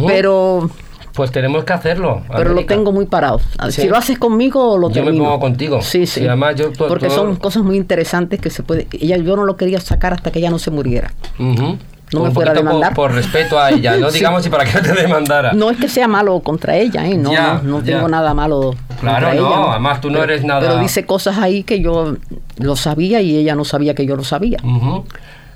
[0.08, 0.70] pero,
[1.14, 2.24] Pues tenemos que hacerlo.
[2.36, 3.40] pero lo tengo muy parado.
[3.70, 3.84] Sí.
[3.84, 5.82] Si lo haces conmigo, lo Yo me pongo contigo.
[5.82, 6.22] Sí, sí.
[6.24, 8.88] Y además yo to- Porque todo- son cosas muy interesantes que se puede.
[8.92, 11.14] Ella, yo no lo quería sacar hasta que ella no se muriera.
[11.40, 11.78] Ujú.
[12.14, 12.94] No un me fuera a poquito por- demandar.
[12.96, 14.18] Por, respeto a ella, no Sí.
[14.20, 15.54] digamos y para que no te demandara.
[15.54, 17.18] No es que sea malo contra ella, ¿eh?
[17.18, 17.96] no, Ya, no, no ya.
[17.96, 18.76] tengo nada malo.
[19.02, 21.82] Claro, contra no, ella, además tú no Pero- eres nada- Pero dice cosas ahí que
[21.82, 22.16] yo
[22.58, 24.58] lo sabía y ella no sabía que yo lo sabía.
[24.64, 25.06] Ujú.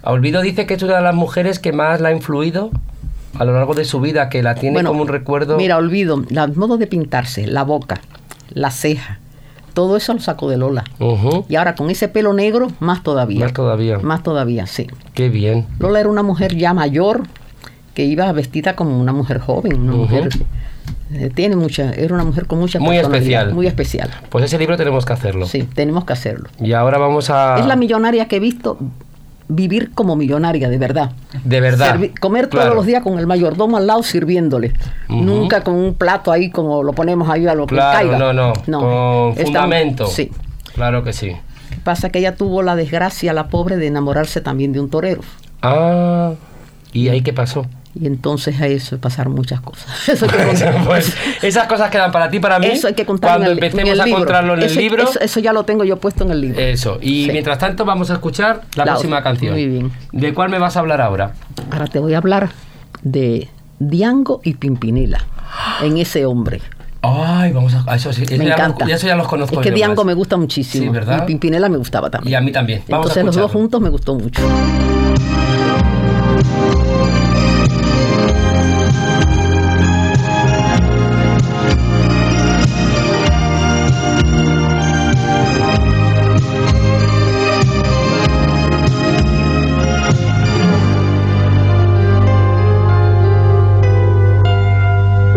[0.03, 2.71] Olvido dice que es una de las mujeres que más la ha influido
[3.37, 5.57] a lo largo de su vida, que la tiene Bueno, como un recuerdo.
[5.57, 7.99] Mira, olvido, el modo de pintarse, la boca,
[8.49, 9.19] la ceja,
[9.77, 10.83] todo eso lo sacó de Lola.
[11.47, 13.41] Y ahora con ese pelo negro, más todavía.
[13.41, 13.99] Más todavía.
[13.99, 14.87] Más todavía, sí.
[15.13, 15.67] Qué bien.
[15.77, 17.27] Lola era una mujer ya mayor
[17.93, 20.29] que iba vestida como una mujer joven, una mujer
[21.13, 23.53] eh, tiene mucha, era una mujer con mucha Muy especial.
[23.53, 24.09] muy especial.
[24.29, 25.45] Pues ese libro tenemos que hacerlo.
[25.45, 26.49] Sí, tenemos que hacerlo.
[26.59, 27.59] Y ahora vamos a...
[27.59, 28.79] Es la millonaria que he visto
[29.49, 31.11] vivir como millonaria, de verdad.
[31.43, 31.95] De verdad.
[31.95, 32.65] Servi- comer Claro.
[32.67, 34.73] todos los días con el mayordomo al lado sirviéndole.
[35.09, 38.17] Nunca con un plato ahí como lo ponemos ahí a lo que Claro, caiga.
[38.33, 40.07] no, no, con Está- fundamento.
[40.07, 40.31] Sí.
[40.75, 41.31] Claro que sí.
[41.69, 45.21] Que pasa que ella tuvo la desgracia, la pobre, de enamorarse también de un torero.
[45.61, 46.33] Ah,
[46.93, 47.65] ¿y ahí qué pasó?
[47.99, 49.87] Y entonces a eso pasaron muchas cosas.
[50.09, 50.85] Eso hay que contar.
[50.85, 52.67] pues esas cosas quedan para ti, para mí.
[52.67, 54.17] Eso hay que contar Cuando en el, en empecemos el a libro.
[54.19, 55.03] encontrarlo en el libro.
[55.09, 56.59] Eso, eso ya lo tengo yo puesto en el libro.
[56.61, 56.99] Eso.
[57.01, 57.31] Y Sí.
[57.31, 59.31] mientras tanto vamos a escuchar la, La próxima otra.
[59.31, 59.53] canción.
[59.53, 59.91] Muy bien.
[60.11, 61.33] ¿De cuál me vas a hablar ahora?
[61.71, 62.49] Ahora te voy a hablar
[63.01, 65.23] de Diango y Pimpinela
[65.81, 66.61] en ese hombre.
[67.01, 67.95] Ay, vamos a...
[67.95, 68.85] Eso, sí, eso Me ya encanta.
[68.85, 70.83] Los, eso ya los conozco Es que Diango me gusta muchísimo.
[70.85, 71.23] Sí, ¿verdad?
[71.23, 72.31] Y Pimpinela me gustaba también.
[72.31, 72.83] Y a mí también.
[72.89, 74.41] Vamos Entonces a los dos juntos me gustó mucho.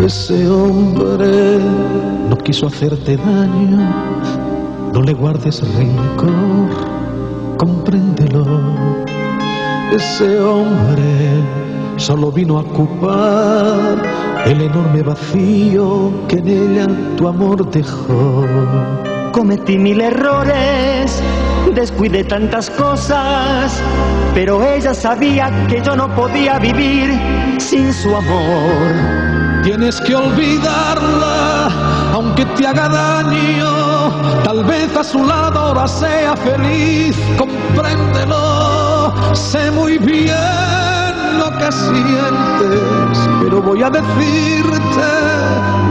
[0.03, 1.59] Ese hombre
[2.27, 3.87] no quiso hacerte daño,
[4.91, 6.69] no le guardes rencor,
[7.57, 8.45] compréndelo.
[9.95, 11.43] Ese hombre
[11.97, 14.01] solo vino a ocupar
[14.47, 18.47] el enorme vacío que en ella tu amor dejó.
[19.31, 21.21] Cometí mil errores,
[21.75, 23.79] descuidé tantas cosas,
[24.33, 27.11] pero ella sabía que yo no podía vivir
[27.59, 29.30] sin su amor.
[29.63, 31.69] Tienes que olvidarla,
[32.13, 34.09] aunque te haga daño.
[34.43, 39.13] Tal vez a su lado ahora sea feliz, compréndelo.
[39.35, 45.09] Sé muy bien lo que sientes, pero voy a decirte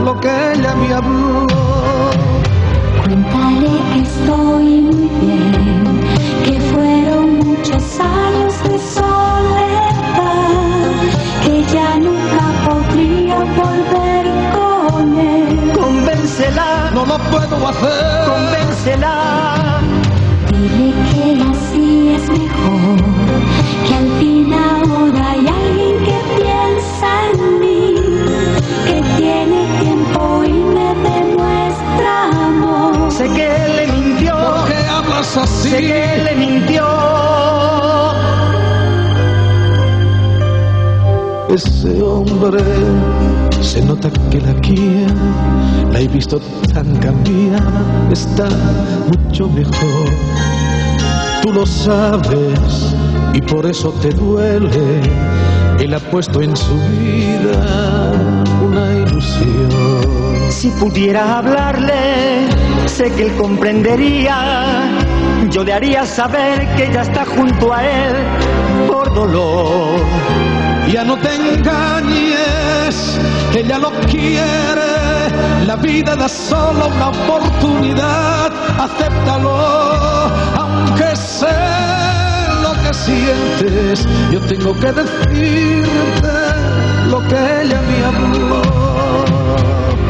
[0.03, 1.47] lo que ella me habló.
[3.05, 6.01] Cuéntale que estoy muy bien,
[6.43, 10.21] que fueron muchos años de soledad,
[11.45, 12.50] que ya nunca
[13.35, 15.71] podría volver con él.
[15.73, 18.29] Convéncela, No lo puedo hacer.
[18.29, 19.79] convéncela.
[20.51, 22.97] Dile que así es mejor,
[23.87, 27.95] que al fin ahora hay alguien que piensa en mí,
[28.85, 33.11] que tiene tiempo y me demuestra amor.
[33.11, 35.69] Sé que él le mintió, ¿Por qué hablas así?
[35.69, 36.85] sé que él le mintió.
[41.53, 42.63] Ese hombre
[43.59, 45.05] se nota que la quiere,
[45.91, 46.39] la he visto
[46.73, 48.47] tan cambiada, está
[49.07, 50.07] mucho mejor.
[51.41, 52.95] Tú lo sabes
[53.33, 55.01] y por eso te duele.
[55.77, 58.13] Él ha puesto en su vida
[58.65, 59.69] una ilusión.
[60.49, 62.47] Si pudiera hablarle,
[62.85, 64.89] sé que él comprendería.
[65.49, 68.15] Yo le haría saber que ella está junto a él
[68.87, 69.99] por dolor.
[70.91, 73.17] Ya no te engañes,
[73.55, 74.91] ella lo quiere.
[75.65, 79.55] La vida da solo una oportunidad, acéptalo,
[80.59, 81.47] aunque sé
[82.61, 84.05] lo que sientes.
[84.31, 86.33] Yo tengo que decirte
[87.09, 88.61] lo que ella me habló.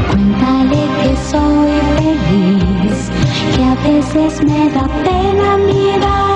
[0.09, 3.11] Cuéntale que soy feliz,
[3.55, 6.30] que a veces me da pena mirar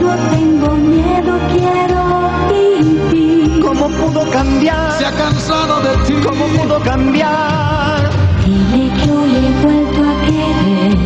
[0.00, 2.02] no tengo miedo, quiero
[2.50, 3.60] vivir.
[3.60, 4.92] ¿Cómo pudo cambiar?
[4.98, 6.14] Se ha cansado de ti.
[6.26, 8.10] ¿Cómo pudo cambiar?
[8.44, 10.98] Dile que hoy he vuelto a querer,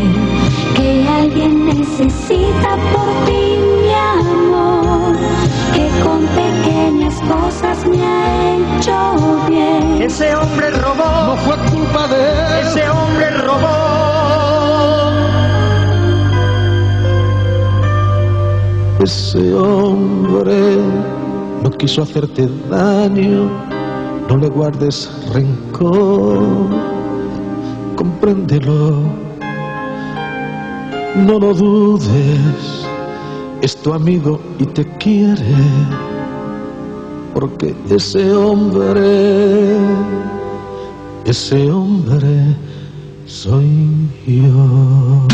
[0.76, 3.42] que alguien necesita por ti
[3.82, 5.16] mi amor,
[5.74, 10.02] que con pequeñas cosas me ha hecho bien.
[10.02, 12.66] Ese hombre No robó, fue culpa de él.
[12.68, 14.93] ese hombre robó.
[19.04, 20.78] Ese hombre.
[21.62, 23.50] No quiso hacerte daño,
[24.30, 26.40] no le guardes rencor,
[27.96, 29.02] compréndelo,
[31.16, 32.86] no lo dudes,
[33.60, 35.54] es tu amigo y te quiere,
[37.34, 39.76] porque ese hombre,
[41.26, 42.56] ese hombre
[43.26, 45.26] soy yo.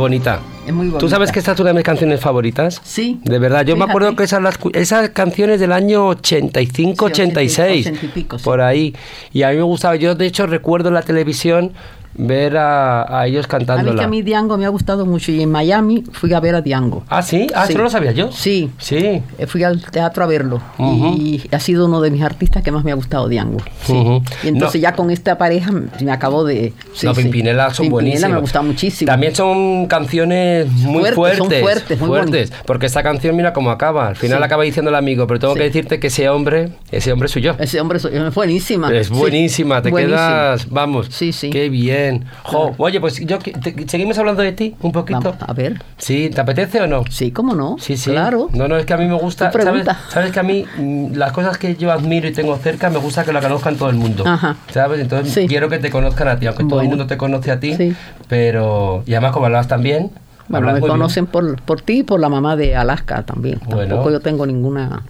[0.00, 0.40] Bonita.
[0.66, 0.98] Es muy bonita.
[0.98, 2.80] ¿Tú sabes que esta es una de mis canciones favoritas?
[2.82, 3.20] Sí.
[3.22, 3.90] De verdad, yo me Fíjate.
[3.92, 8.44] acuerdo que esas, las esas canciones del año 85, Sí, 86, 80 y pico, sí.
[8.44, 8.94] por ahí.
[9.32, 11.72] Y a mí me gustaba, yo de hecho recuerdo en la televisión
[12.14, 15.42] ver a, a ellos A mí que a mí Diango me ha gustado mucho y
[15.42, 17.04] en Miami fui a ver a Diango.
[17.08, 17.72] Ah, sí, ah, Sí.
[17.72, 18.30] ¿eso no lo sabía yo?
[18.32, 18.70] Sí.
[18.78, 18.96] Sí.
[19.38, 22.84] Eh, Fui al teatro a verlo y ha sido uno de mis artistas que más
[22.84, 23.58] me ha gustado, Diango.
[23.84, 23.94] Sí.
[24.42, 24.88] Y entonces No.
[24.88, 26.72] ya con esta pareja me acabo de...
[26.94, 27.14] sí, no.
[27.14, 28.30] Pimpinela son buenísimas.
[28.32, 29.06] me gusta muchísimo.
[29.10, 31.38] También son canciones muy Fuertes, fuertes.
[31.38, 32.52] son fuertes, muy fuertes.
[32.66, 34.08] Porque esta canción, mira cómo acaba.
[34.08, 37.28] Al final acaba diciendo el amigo, pero tengo que decirte que ese hombre, ese hombre
[37.28, 37.54] soy yo.
[37.58, 38.92] Ese hombre soy- es buenísima.
[38.94, 40.18] Es buenísima, te buenísima.
[40.28, 41.06] quedas, vamos.
[41.10, 41.50] Sí, sí.
[41.50, 41.99] Qué bien.
[42.42, 45.20] Jo, oye, pues yo te- seguimos hablando de ti un poquito.
[45.20, 45.82] Vamos, a ver.
[45.98, 47.04] Sí, ¿te apetece o no?
[47.10, 47.76] Sí, ¿cómo no?
[47.78, 48.10] Sí, sí.
[48.10, 48.48] Claro.
[48.52, 49.50] No, no, es que a mí me gusta.
[49.50, 49.98] ¿sabes, pregunta.
[50.08, 53.24] sabes que a mí mm, las cosas que yo admiro y tengo cerca me gusta
[53.24, 54.24] que la conozcan todo el mundo.
[54.26, 54.56] Ajá.
[54.72, 55.00] ¿Sabes?
[55.00, 55.46] Entonces Sí.
[55.46, 56.90] quiero que te conozcan a ti, aunque todo el Bueno.
[56.90, 57.74] mundo te conoce a ti.
[57.74, 57.94] Sí.
[58.28, 59.02] Pero.
[59.06, 60.10] Y además, como hablabas también.
[60.48, 63.60] Bueno, me conocen por, por ti y por la mamá de Alaska también.
[63.66, 63.88] Bueno.
[63.88, 65.02] Tampoco yo tengo ninguna...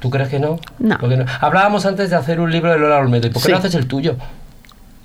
[0.00, 0.58] ¿Tú crees que no?
[0.80, 0.98] No.
[0.98, 3.26] ¿Por qué Hablábamos antes de hacer un libro de Lola Olmedo.
[3.28, 3.52] ¿Y por qué Sí.
[3.52, 4.16] no haces el tuyo?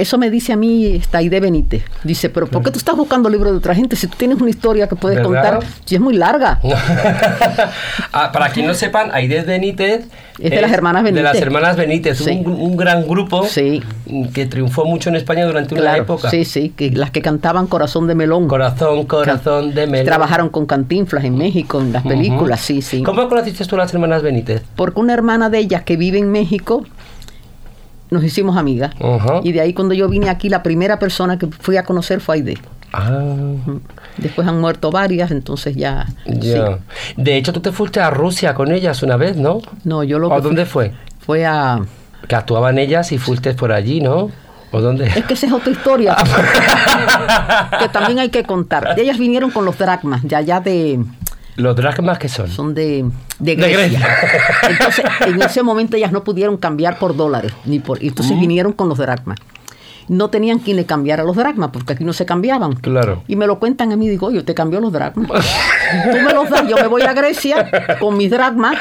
[0.04, 1.82] Eso me dice a mí esta Aide Benítez.
[2.04, 4.50] Dice, pero ¿por qué tú estás buscando libros de otra gente si tú tienes una
[4.50, 5.60] historia que puedes ¿Verdad?
[5.60, 5.60] contar?
[5.86, 6.60] Si es muy larga.
[8.12, 10.06] Ah, para quien no sepan, Aidez Benítez
[10.40, 11.42] Es de las hermanas De las Benítez.
[11.42, 12.44] hermanas Benítez, Sí.
[12.46, 13.82] un, un gran grupo Sí.
[14.34, 16.30] que triunfó mucho en España durante una época.
[16.30, 18.48] sí, sí, que las que cantaban Corazón de Melón.
[18.48, 20.06] Corazón, corazón de melón.
[20.06, 23.04] Trabajaron con Cantinflas en México, en las películas, sí, sí.
[23.04, 24.64] ¿Cómo conociste tú a las hermanas Benítez?
[24.76, 26.84] Porque una hermana de ellas que vive en México,
[28.14, 28.94] nos hicimos amigas.
[29.02, 29.42] Ajá.
[29.44, 32.36] Y de ahí cuando yo vine aquí, la primera persona que fui a conocer fue
[32.36, 32.58] Aide.
[32.94, 33.34] Ah,
[34.18, 36.06] Después han muerto varias, entonces ya...
[36.26, 36.78] ya.
[36.78, 37.14] sí.
[37.18, 39.60] De hecho, tú te fuiste a Rusia con ellas una vez, ¿no?
[39.84, 40.94] No, yo lo ¿O que dónde fue?
[41.26, 41.82] Fue a...
[42.28, 44.30] Que actuaban ellas y fuiste por allí, ¿no?
[44.72, 45.08] ¿O dónde?
[45.08, 46.16] Es que esa es otra historia
[47.80, 48.96] que también hay que contar.
[48.98, 51.04] Ellas vinieron con los dracmas, de allá de...
[51.56, 52.48] Los dragmas que son.
[52.48, 53.06] Son de,
[53.40, 54.08] de De Grecia.
[54.70, 57.54] Entonces, en ese momento ellas no pudieron cambiar por dólares.
[57.66, 59.38] ni por y Entonces vinieron con los dracmas.
[60.10, 62.74] No tenían quien le cambiara los dracmas, porque aquí no se cambiaban.
[62.76, 63.24] Claro.
[63.28, 65.30] Y me lo cuentan a mí, digo, yo te cambio los dracmas.
[66.12, 68.76] Tú me los das, yo me voy a Grecia con mis dracmas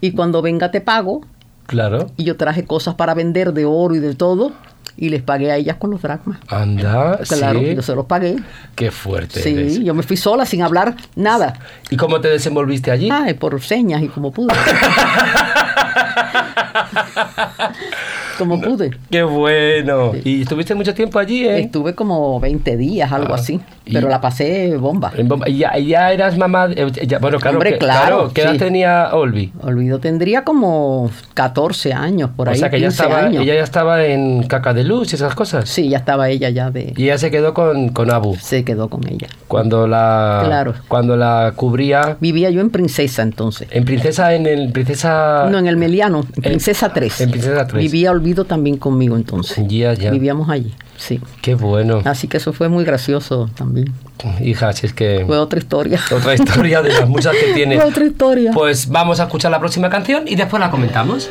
[0.00, 1.22] y cuando venga te pago.
[1.66, 2.10] Claro.
[2.16, 4.52] Y yo traje cosas para vender de oro y de todo
[4.96, 6.38] y les pagué a ellas con los dracmas.
[6.48, 7.74] Anda, Claro, sí.
[7.74, 8.36] yo se los pagué.
[8.74, 9.74] Qué fuerte eres.
[9.76, 11.54] Sí, yo me fui sola sin hablar nada.
[11.90, 13.08] ¿Y cómo te desenvolviste allí?
[13.10, 14.52] Ay, por señas y como pude.
[18.38, 18.90] como pude.
[19.10, 20.12] Qué bueno.
[20.24, 21.60] ¿Y estuviste mucho tiempo allí, eh?
[21.60, 23.60] Estuve como 20 días, algo Ah, así.
[23.92, 25.12] Pero la pasé bomba.
[25.16, 26.68] En Bomba- ¿Y ya, ya eras mamá?
[26.74, 27.56] eh, ya- bueno, claro.
[27.56, 28.58] Hombre, que- claro, ¿Qué edad sí.
[28.58, 29.52] tenía Olvi?
[29.60, 32.54] Olvido, tendría como 14 años, por ahí.
[32.54, 33.42] o sea, que ella 15 estaba, años.
[33.42, 35.68] ella ya estaba en Caca de Luz y esas cosas.
[35.68, 36.94] Sí, ya estaba ella ya de...
[36.96, 38.36] Y ella se quedó con, con Abu.
[38.36, 39.26] Se quedó con ella.
[39.48, 40.74] Cuando la, Claro.
[40.88, 43.66] cuando la cubría Vivía yo en Princesa entonces.
[43.72, 45.48] en Princesa, en el Princesa...
[45.50, 47.20] No, en el Meliano, en Princesa 3.
[47.22, 47.82] en Princesa 3.
[47.82, 49.64] Vivía Olvido también conmigo entonces.
[49.68, 50.10] Ya, ya.
[50.10, 51.20] Vivíamos allí, sí.
[51.40, 52.02] Qué bueno.
[52.04, 53.92] Así que eso fue muy gracioso también.
[54.40, 55.24] Hija, si es que...
[55.26, 56.00] Fue otra historia.
[56.14, 57.76] Otra historia de las muchas que tiene.
[57.76, 58.52] Fue otra historia.
[58.52, 61.28] Pues vamos a escuchar la próxima canción y después la comentamos.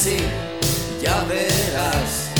[0.00, 0.16] Así,
[1.02, 2.30] ya verás.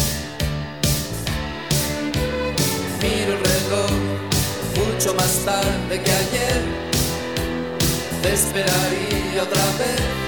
[3.02, 3.90] Mi Miro el reloj
[4.76, 6.62] mucho más tarde que ayer.
[8.22, 10.19] Te esperaría otra vez.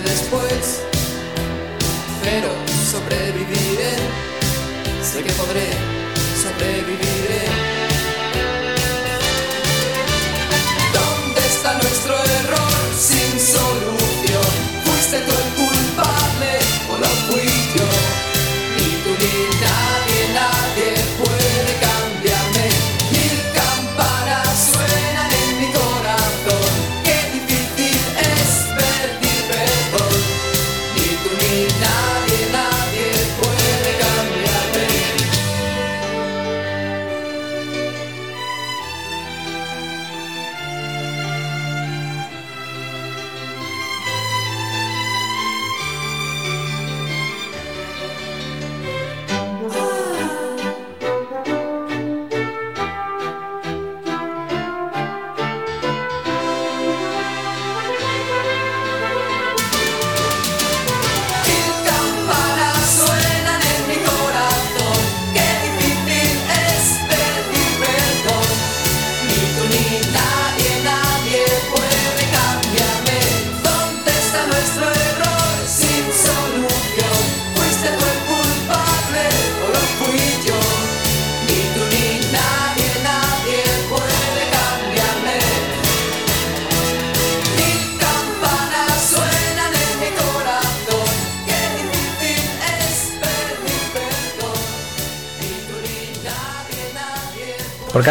[0.00, 0.82] Después,
[2.22, 2.48] pero
[2.90, 3.92] sobreviviré,
[5.02, 5.68] sé que podré,
[6.42, 7.51] sobreviviré.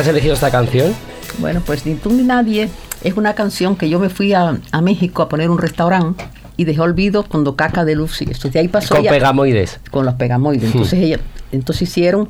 [0.01, 0.93] Has elegido esta canción?
[1.39, 2.69] Bueno, pues Ni tú ni nadie
[3.03, 6.23] es una canción que yo me fui a, a México a poner un restaurante
[6.57, 8.25] y dejé olvido cuando Caca de Lucy.
[8.25, 9.79] Entonces de ahí pasó Con ella- pegamoides.
[9.89, 10.65] con los pegamoides.
[10.73, 11.19] Entonces ella,
[11.51, 12.27] entonces hicieron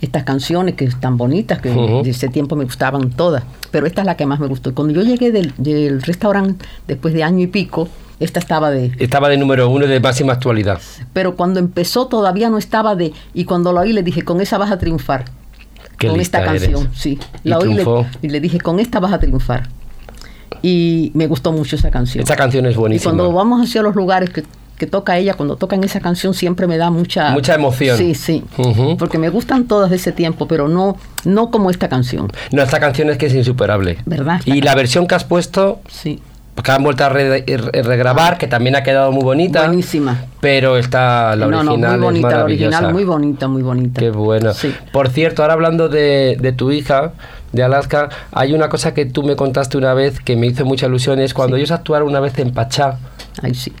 [0.00, 2.02] estas canciones que están bonitas, que Ujú.
[2.02, 4.70] de ese tiempo me gustaban todas, pero esta es la que más me gustó.
[4.70, 7.88] Y cuando yo llegué del, del restaurante, después de año y pico,
[8.20, 8.92] esta estaba de...
[8.98, 10.80] Estaba de número uno de máxima actualidad.
[11.12, 13.12] Pero cuando empezó todavía no estaba de...
[13.34, 15.24] Y cuando la oí le dije, con esa vas a triunfar.
[16.02, 16.62] Qué con esta eres.
[16.68, 17.18] canción, sí.
[17.44, 18.06] Y La oí y le- triunfó.
[18.20, 19.68] y le dije, con esta vas a triunfar.
[20.62, 22.22] Y me gustó mucho esa canción.
[22.22, 23.10] Esta canción es y buenísima.
[23.12, 24.44] cuando vamos hacia los lugares que,
[24.78, 27.30] que toca ella, cuando tocan esa canción siempre me da mucha...
[27.32, 27.96] Mucha emoción.
[27.98, 28.44] Sí, sí.
[28.98, 32.30] Porque me gustan todas de ese tiempo, pero no, no como esta canción.
[32.52, 33.98] No, esta canción es que es insuperable.
[34.06, 34.40] ¿Verdad?
[34.44, 36.20] Y la versión que has puesto, Sí.
[36.62, 39.66] Que han vuelto a re- re- regrabar, que también ha quedado muy bonita.
[39.66, 40.24] Buenísima.
[40.40, 44.00] Pero está la no, no, original muy bonita, es la original muy bonita, muy bonita.
[44.00, 44.52] Qué bueno.
[44.52, 44.74] Sí.
[44.92, 47.12] Por cierto, ahora hablando de, de tu hija,
[47.52, 50.86] de Alaska, hay una cosa que tú me contaste una vez que me hizo mucha
[50.86, 52.98] ilusión, es cuando ellos actuaron una vez en Pachá,
[53.42, 53.72] Ay, sí.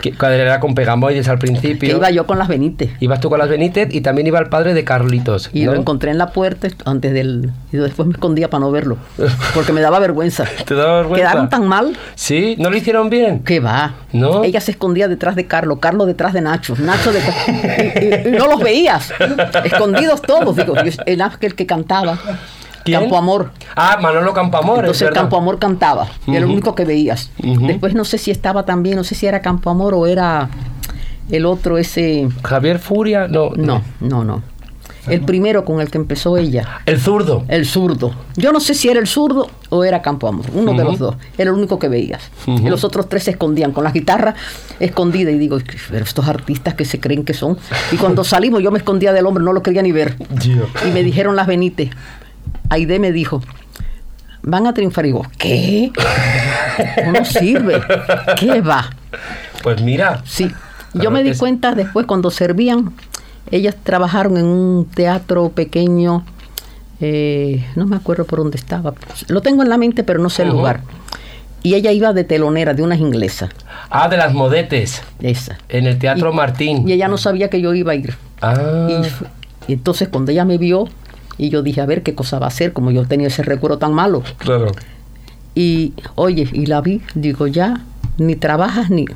[0.00, 1.88] Que, era con Pegamoides al principio.
[1.90, 2.90] Que iba yo con las Benítez.
[3.00, 5.50] Ibas tú con las Benítez y también iba el padre de Carlitos.
[5.52, 5.72] Y ¿no?
[5.74, 7.50] lo encontré en la puerta antes del...
[7.72, 8.96] Y después me escondía para no verlo.
[9.54, 10.44] Porque me daba vergüenza.
[10.64, 11.28] ¿Te daba vergüenza?
[11.30, 13.40] Quedaron tan mal Sí, ¿no lo hicieron bien?
[13.40, 13.94] que va.
[14.12, 14.42] ¿No?
[14.44, 17.36] Ella se escondía detrás de Carlos, Carlos detrás de Nacho, Nacho detrás...
[17.48, 19.12] y, y- y no los veías.
[19.64, 20.56] Escondidos todos.
[20.56, 22.18] Digo, yo- el ángel que cantaba.
[22.84, 23.00] ¿Quién?
[23.00, 23.50] Campo Amor.
[23.76, 25.20] Ah, Manolo Campoamor, es Entonces verdad.
[25.22, 26.08] Campo Amor cantaba.
[26.26, 27.30] Y era lo único que veías.
[27.38, 30.48] Después no sé si estaba también, no sé si era Campo Amor o era
[31.30, 32.28] el otro ese...
[32.42, 33.50] Javier Furia, no.
[33.56, 34.42] No, no, no.
[35.06, 36.82] El primero con el que empezó ella.
[36.84, 37.44] El zurdo.
[37.48, 38.12] El zurdo.
[38.36, 41.16] Yo no sé si era el zurdo o era Campo Amor, uno de los dos.
[41.38, 42.30] Era el único que veías.
[42.46, 44.34] Y los otros tres se escondían con la guitarra
[44.78, 45.30] escondida.
[45.30, 45.58] Y digo,
[45.90, 47.56] pero estos artistas que se creen que son.
[47.92, 50.16] Y cuando salimos yo me escondía del hombre, no lo quería ni ver.
[50.86, 51.90] Y me dijeron las Benítez.
[52.68, 53.42] Aide me dijo,
[54.42, 55.04] van a triunfar.
[55.04, 55.92] Y digo, ¿qué?
[57.12, 57.80] No sirve.
[58.38, 58.90] ¿Qué va?
[59.62, 60.22] Pues mira.
[60.24, 60.48] Sí.
[60.48, 62.92] Claro Yo me di cuenta después cuando servían
[63.50, 66.24] Ellas trabajaron en un teatro pequeño,
[67.00, 68.94] eh, no me acuerdo por dónde estaba.
[69.28, 70.80] Lo tengo en la mente, pero no sé el lugar.
[71.62, 73.50] Y ella iba de telonera, de unas inglesas.
[73.90, 75.02] Ah, de las modetes.
[75.20, 75.58] Esa.
[75.68, 76.88] En el Teatro Martín.
[76.88, 78.14] Y ella no sabía que yo iba a ir.
[78.40, 79.02] Ah.
[79.68, 80.88] Y entonces cuando ella me vio,
[81.40, 83.78] y yo dije, a ver qué cosa va a hacer, como yo tenía ese recuerdo
[83.78, 84.22] tan malo.
[84.36, 84.72] Claro.
[85.54, 87.80] Y oye, y la vi, digo, ya,
[88.18, 89.06] ni trabajas ni...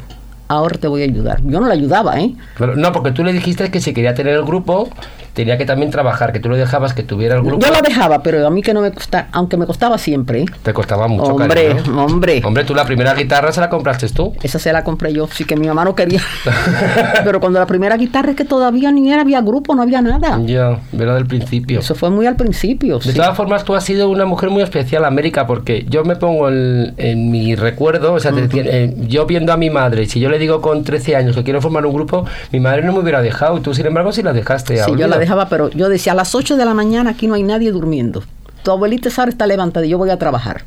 [0.48, 1.40] Ahora te voy a ayudar.
[1.44, 2.34] Yo no la ayudaba, ¿eh?
[2.54, 4.88] Claro, No, porque tú le dijiste que si quería tener el grupo,
[5.34, 7.64] tenía que también trabajar, que tú le dejabas que tuviera el grupo.
[7.66, 10.44] Yo la dejaba, pero a mí que no me costaba, aunque me costaba siempre.
[10.62, 12.04] Te costaba mucho, Hombre, cariño.
[12.04, 12.40] hombre.
[12.44, 14.32] Hombre, tú la primera guitarra se la compraste tú.
[14.42, 16.20] Esa se la compré yo, sí que mi mamá no quería.
[17.24, 20.40] Pero cuando la primera guitarra es que todavía ni era, había grupo, no había nada.
[20.44, 21.80] Ya, verlo del principio.
[21.80, 22.98] Eso fue muy al principio.
[22.98, 23.14] De sí.
[23.14, 26.94] todas formas, tú has sido una mujer muy especial, América, porque yo me pongo en,
[26.96, 30.28] en mi recuerdo, o sea, te decía, eh, yo viendo a mi madre, si yo
[30.28, 33.20] le digo con 13 años que quiero formar un grupo, mi madre no me hubiera
[33.20, 34.76] dejado, y tú, sin embargo, sí la dejaste.
[34.76, 37.34] Sí, yo la dejaba, pero yo decía, a las 8 de la mañana aquí no
[37.34, 38.22] hay nadie durmiendo.
[38.62, 40.64] Tu abuelita Sara está levantada y yo voy a trabajar.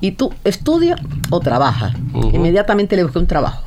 [0.00, 0.96] Y tú estudia
[1.30, 1.94] o trabajas.
[2.12, 2.30] Ujú.
[2.34, 3.62] Inmediatamente le busqué un trabajo.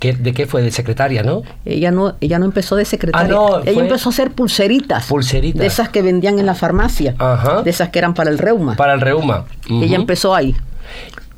[0.00, 0.62] ¿Qué- ¿De qué fue?
[0.62, 1.42] De secretaria, ¿no?
[1.64, 3.26] Ella no, ella no empezó de secretaria.
[3.28, 5.06] Ah, no, ella fue- empezó a hacer pulseritas.
[5.06, 5.60] Pulseritas.
[5.60, 7.14] De esas que vendían en la farmacia.
[7.18, 7.62] Ajá.
[7.62, 8.76] De esas que eran para el reuma.
[8.76, 9.44] Para el reuma.
[9.70, 10.54] Ella empezó ahí.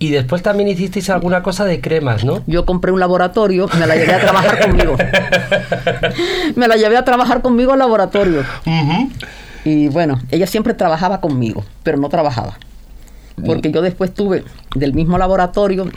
[0.01, 2.43] Y después también hicisteis alguna cosa de cremas, ¿no?
[2.47, 4.97] Yo compré un laboratorio, me la llevé a trabajar conmigo.
[6.55, 8.45] me la llevé a trabajar conmigo al laboratorio.
[9.65, 12.59] Y bueno, ella siempre trabajaba conmigo, pero no trabajaba.
[13.45, 14.45] Porque yo después tuve
[14.75, 15.89] del mismo laboratorio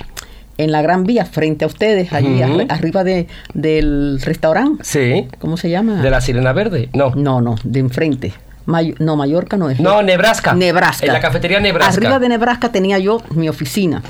[0.57, 4.83] en la Gran Vía, frente a ustedes, allí arriba de, del restaurante.
[4.83, 5.27] Sí.
[5.39, 6.01] ¿Cómo se llama?
[6.01, 6.89] ¿De la sirena verde?
[6.93, 7.13] No.
[7.15, 8.33] No, no, de enfrente.
[8.71, 9.79] May- no, Mallorca no es.
[9.79, 10.53] No, Nebraska.
[10.53, 11.05] Nebraska.
[11.05, 11.93] En la cafetería Nebraska.
[11.93, 14.01] Arriba de Nebraska tenía yo mi oficina.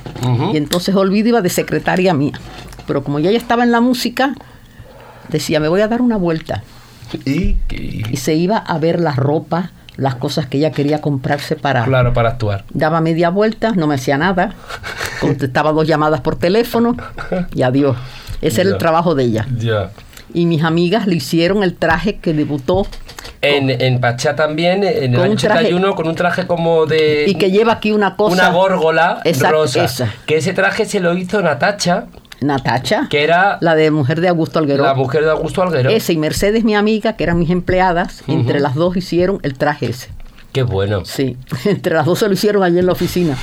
[0.53, 2.33] Y entonces Olvido iba de secretaria mía.
[2.87, 4.33] Pero como ya estaba en la música,
[5.29, 6.63] decía, me voy a dar una vuelta.
[7.25, 11.83] Y, Y se iba a ver la ropa, las cosas que ella quería comprarse para...
[11.83, 12.63] claro, para actuar.
[12.73, 14.53] Daba media vuelta, no me hacía nada.
[15.19, 16.95] Contestaba dos llamadas por teléfono
[17.53, 17.97] y adiós.
[18.41, 19.45] Ese era el trabajo de ella.
[19.57, 19.91] Ya.
[20.33, 22.87] Y mis amigas le hicieron el traje que debutó
[23.41, 27.25] En, en Pachá también, en el año un traje- 81, con un traje como de...
[27.27, 28.33] y que lleva aquí una cosa...
[28.33, 29.83] una górgola rosa.
[29.83, 30.13] esa.
[30.25, 32.05] Que ese traje se lo hizo Natacha,
[32.39, 34.83] Natacha, que era la de mujer de Augusto Alguero.
[34.83, 35.89] la mujer de Augusto Alguero.
[35.89, 39.87] Ese y Mercedes, mi amiga, que eran mis empleadas, entre las dos hicieron el traje
[39.87, 40.09] ese.
[40.51, 41.05] Qué bueno.
[41.05, 43.37] Sí, entre las dos se lo hicieron allí en la oficina.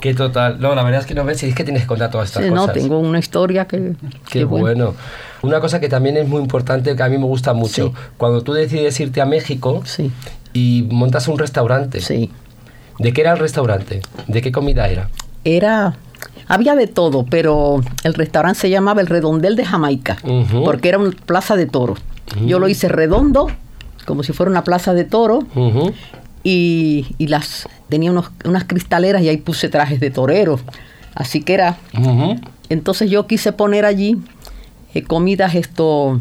[0.00, 0.60] Qué total.
[0.60, 2.50] No, la verdad es que no ves, es que tienes que contar todas estas Sí,
[2.50, 2.74] no, cosas.
[2.74, 3.94] tengo una historia que...
[4.30, 4.94] Qué que bueno.
[5.42, 7.92] Una cosa que también es muy importante, que a mí me gusta mucho, Sí.
[8.16, 10.10] cuando tú decides irte a México Sí,
[10.52, 12.00] y montas un restaurante.
[12.00, 12.30] sí.
[12.98, 14.02] ¿De qué era el restaurante?
[14.26, 15.08] ¿De qué comida era?
[15.44, 15.96] Era...
[16.48, 20.18] Había de todo, pero el restaurante se llamaba El Redondel de Jamaica,
[20.64, 22.00] porque era una plaza de toros.
[22.44, 23.46] Yo lo hice redondo,
[24.04, 25.92] como si fuera una plaza de toros, Ujú.
[26.42, 30.62] y, y las tenía unos- unas cristaleras y ahí puse trajes de toreros.
[31.14, 31.76] Así que era.
[32.70, 34.16] Entonces yo quise poner allí
[34.94, 36.18] eh, comidas esto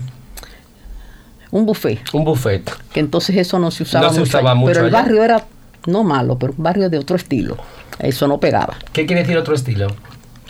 [1.51, 2.69] un buffet, Un buffet.
[2.93, 4.29] que entonces eso no se usaba No se mucho.
[4.29, 4.59] usaba allí.
[4.59, 5.45] mucho pero el barrio era
[5.87, 7.57] no malo, pero un barrio de otro estilo.
[7.99, 8.75] Eso no pegaba.
[8.93, 9.87] ¿Qué quiere decir otro estilo?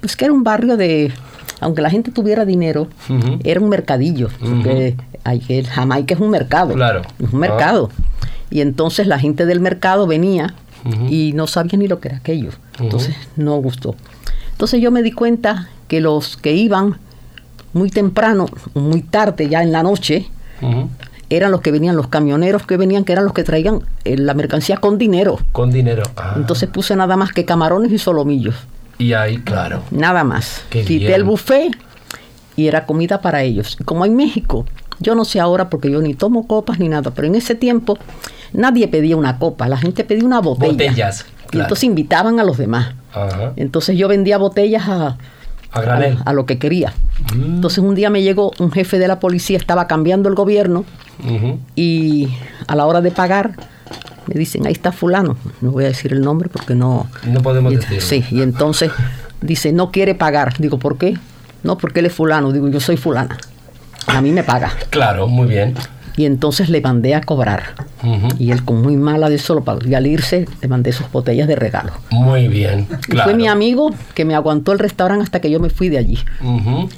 [0.01, 1.11] Pues que era un barrio de
[1.61, 2.88] aunque la gente tuviera dinero,
[3.43, 4.95] era un mercadillo, porque
[5.26, 6.74] hay que Jamaica es un mercado.
[6.74, 7.01] Claro.
[7.22, 7.89] Es un mercado.
[8.49, 10.53] Y entonces la gente del mercado venía
[11.10, 12.52] y no sabía ni lo que era aquello.
[12.80, 13.96] Entonces no gustó.
[14.52, 16.98] Entonces yo me di cuenta que los que iban
[17.74, 20.28] muy temprano, muy tarde, ya en la noche,
[21.30, 24.34] eran los que venían, los camioneros que venían, que eran los que traían eh, la
[24.34, 25.40] mercancía con dinero.
[25.52, 26.04] Con dinero.
[26.18, 26.34] Ah.
[26.36, 28.56] Entonces puse nada más que camarones y solomillos.
[28.98, 29.84] Y ahí, claro.
[29.92, 30.64] Nada más.
[30.70, 31.14] Qué Quité bien.
[31.14, 31.72] el buffet
[32.56, 33.78] y era comida para ellos.
[33.80, 34.66] Y Como en México,
[35.00, 37.98] yo no sé ahora porque yo ni tomo copas ni nada, pero en ese tiempo
[38.54, 40.72] nadie pedía una copa, la gente pedía una botella.
[40.72, 42.93] Botellas, Y entonces invitaban a los demás.
[43.14, 43.54] Ajá.
[43.56, 45.18] Entonces yo vendía botellas a,
[45.72, 46.18] A granel.
[46.26, 46.93] a, a lo que quería.
[47.36, 47.56] Mm.
[47.56, 50.86] Entonces un día me llegó un jefe de la policía, estaba cambiando el gobierno
[51.76, 52.30] y
[52.68, 53.52] a la hora de pagar
[54.28, 55.38] me dicen, ahí está fulano.
[55.62, 57.08] No voy a decir el nombre porque no...
[57.26, 58.02] No podemos Y- decirlo.
[58.02, 58.91] Sí, y entonces
[59.41, 60.54] dice, no quiere pagar.
[60.60, 61.18] Digo, ¿por qué?
[61.64, 62.52] No, porque él es fulano.
[62.52, 63.38] Digo, yo soy fulana.
[64.06, 64.72] A mí me paga.
[64.91, 65.74] Claro, muy bien.
[66.20, 67.63] Y entonces le mandé a cobrar.
[68.38, 69.63] Y él con muy mala de eso.
[69.88, 71.93] Y al irse le mandé sus botellas de regalo.
[72.09, 72.88] Muy bien.
[72.91, 73.30] Y Claro.
[73.30, 76.20] fue mi amigo que me aguantó el restaurante hasta que yo me fui de allí.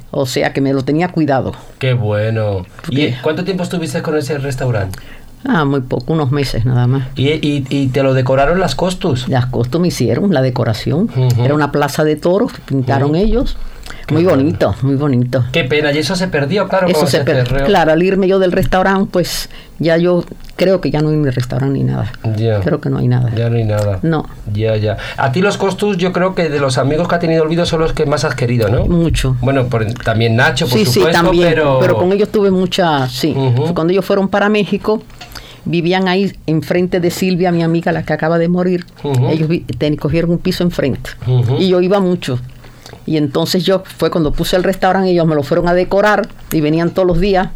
[0.09, 1.51] O sea que me lo tenía cuidado.
[1.77, 2.65] Qué bueno.
[2.89, 4.97] ¿Y cuánto tiempo estuviste con ese restaurante?
[5.45, 7.07] Ah, muy poco, unos meses nada más.
[7.15, 9.27] ¿Y, y, y te lo decoraron las costus?
[9.27, 11.09] Las costos me hicieron, la decoración.
[11.37, 13.55] Era una plaza de toros, pintaron ellos
[14.09, 15.45] Muy bonito, muy bonito.
[15.53, 17.65] Qué pena, y eso se perdió, claro, Eso se perdió.
[17.65, 20.25] Claro, al irme yo del restaurante, pues ya yo
[20.57, 22.11] creo que ya no hay ni restaurante ni nada.
[22.35, 22.59] Ya.
[22.59, 23.31] Creo que no hay nada.
[23.35, 23.99] Ya no hay nada.
[24.01, 24.27] No.
[24.53, 24.97] Ya, ya.
[25.17, 27.79] A ti los costus, yo creo que de los amigos que ha tenido Olvido son
[27.79, 28.85] los que más has querido, ¿no?
[28.85, 29.37] Mucho.
[29.41, 31.49] Bueno, por- también Nacho, por sí, supuesto, sí, también.
[31.49, 31.79] pero...
[31.97, 33.33] con ellos tuve mucha, sí.
[33.35, 33.73] Ujú.
[33.73, 35.01] Cuando ellos fueron para México,
[35.63, 38.85] vivían ahí enfrente de Silvia, mi amiga, la que acaba de morir.
[39.29, 41.11] Ellos vi- ten- cogieron un piso enfrente.
[41.25, 41.57] Ujú.
[41.59, 42.39] Y yo iba mucho.
[43.05, 46.61] Y entonces yo, fue cuando puse el restaurante, ellos me lo fueron a decorar y
[46.61, 47.49] venían todos los días.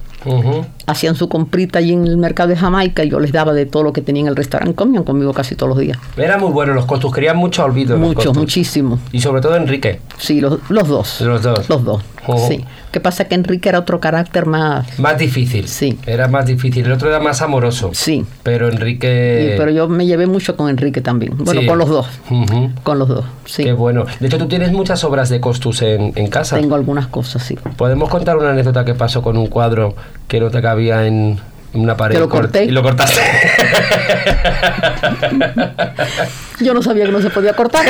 [0.88, 3.84] Hacían su comprita allí en el mercado de Jamaica y yo les daba de todo
[3.84, 4.74] lo que tenía en el restaurante.
[4.74, 6.00] Comían conmigo casi todos los días.
[6.18, 7.96] Era muy bueno, los costus, querían mucho Olvido.
[7.96, 8.38] los Mucho, Costus.
[8.38, 8.98] muchísimo.
[9.12, 10.00] Y sobre todo Enrique.
[10.18, 11.22] Sí, los, los dos.
[11.22, 11.70] Los dos.
[11.70, 12.02] Los dos.
[12.48, 12.64] Sí.
[12.92, 13.26] ¿Qué pasa?
[13.26, 14.98] Que Enrique era otro carácter más.
[15.00, 15.68] Más difícil.
[15.68, 15.98] Sí.
[16.06, 16.86] Era más difícil.
[16.86, 17.92] El otro era más amoroso.
[17.94, 18.26] Sí.
[18.44, 19.56] Pero Enrique...
[19.58, 21.34] Pero yo me llevé mucho con Enrique también.
[21.38, 21.68] Bueno, Sí.
[21.68, 22.08] con los dos.
[22.84, 23.26] Con los dos.
[23.46, 23.64] Sí.
[23.64, 24.06] Qué bueno.
[24.20, 26.58] De hecho, tú tienes muchas obras de costus en, en casa.
[26.58, 27.58] Tengo algunas cosas, sí.
[27.78, 29.96] ¿Podemos contar una anécdota que pasó con un cuadro
[30.28, 31.40] que no te cabía en,
[31.74, 32.16] una pared?
[32.16, 32.66] Que lo Cort- corté.
[32.66, 33.22] Y lo cortaste.
[36.60, 37.86] Yo no sabía que no se podía cortar.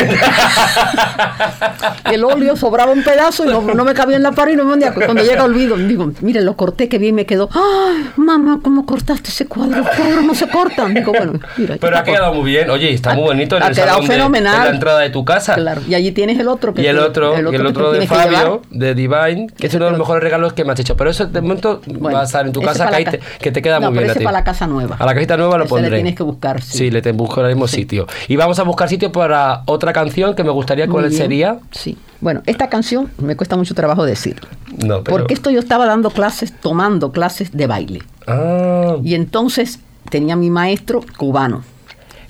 [2.11, 4.65] el óleo sobraba un pedazo y no, no me cabía en la pared y no
[4.65, 4.93] me hundía.
[4.93, 7.49] Cuando llega olvido, digo, mire, lo corté, que bien me quedó.
[7.53, 9.83] Ay, mamá, ¿cómo cortaste ese cuadro?
[9.83, 10.93] Cuadros no se cortan.
[10.93, 11.77] Digo, bueno, mira.
[11.79, 12.69] Pero ha quedado muy bien.
[12.69, 14.59] Oye, está muy bonito en ha el quedado salón de- fenomenal.
[14.59, 15.55] de la entrada de tu casa.
[15.55, 15.81] Claro.
[15.87, 16.73] Y allí tienes el otro.
[16.73, 18.43] Que Y el otro, el que otro de tienes que llevar.
[18.43, 20.95] Fabio, de Divine, que es uno de los mejores regalos que me has hecho.
[20.97, 23.61] Pero eso de momento Bueno, va a estar en tu casa, que, te, que te
[23.61, 24.23] queda No, muy bien a ti.
[24.23, 24.95] para la casa nueva.
[24.99, 26.77] A la casita nueva lo Ese le tienes que buscar, sí.
[26.77, 28.07] Sí, le te buscaremos sitio.
[28.27, 31.59] Y vamos a buscar sitio para otra canción que me gustaría cuál sería.
[31.71, 31.97] Sí.
[32.21, 34.41] Bueno, esta canción me cuesta mucho trabajo decir.
[34.77, 35.17] No, pero...
[35.17, 38.01] Porque esto yo estaba dando clases, tomando clases de baile.
[38.27, 39.79] Ah, Y entonces
[40.09, 41.63] tenía mi maestro cubano.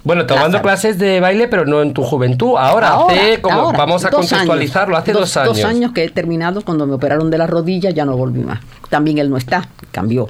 [0.03, 0.63] bueno, tomando Lázaro.
[0.63, 2.55] clases de baile, pero no en tu juventud.
[2.57, 5.55] Ahora, hace como, ahora, vamos a dos contextualizarlo, hace dos, años.
[5.55, 8.59] Dos años que he terminado, cuando me operaron de la rodilla ya no volví más.
[8.89, 10.27] También él no está, cambió.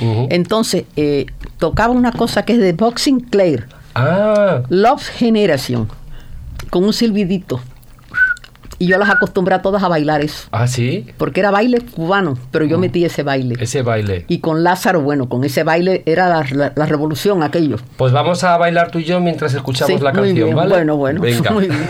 [0.00, 0.28] Ujú.
[0.30, 1.26] Entonces, eh,
[1.58, 3.64] tocaba una cosa que es de Boxing Claire,
[3.98, 5.88] Ah, Love Generation,
[6.70, 7.60] con un silbidito.
[8.80, 10.46] Y yo las acostumbré a todas a bailar eso.
[10.52, 12.68] ah, sí, Porque era baile cubano, pero Mm.
[12.68, 13.56] yo metí ese baile.
[13.58, 14.24] ese baile.
[14.28, 17.76] Y con Lázaro, bueno, con ese baile era la, la- la revolución aquello.
[17.96, 20.56] Pues vamos a bailar tú y yo mientras escuchamos Sí, la muy canción, bien.
[20.56, 20.74] ¿vale?
[20.76, 21.50] Bueno, bueno, Venga.
[21.50, 21.88] muy bien.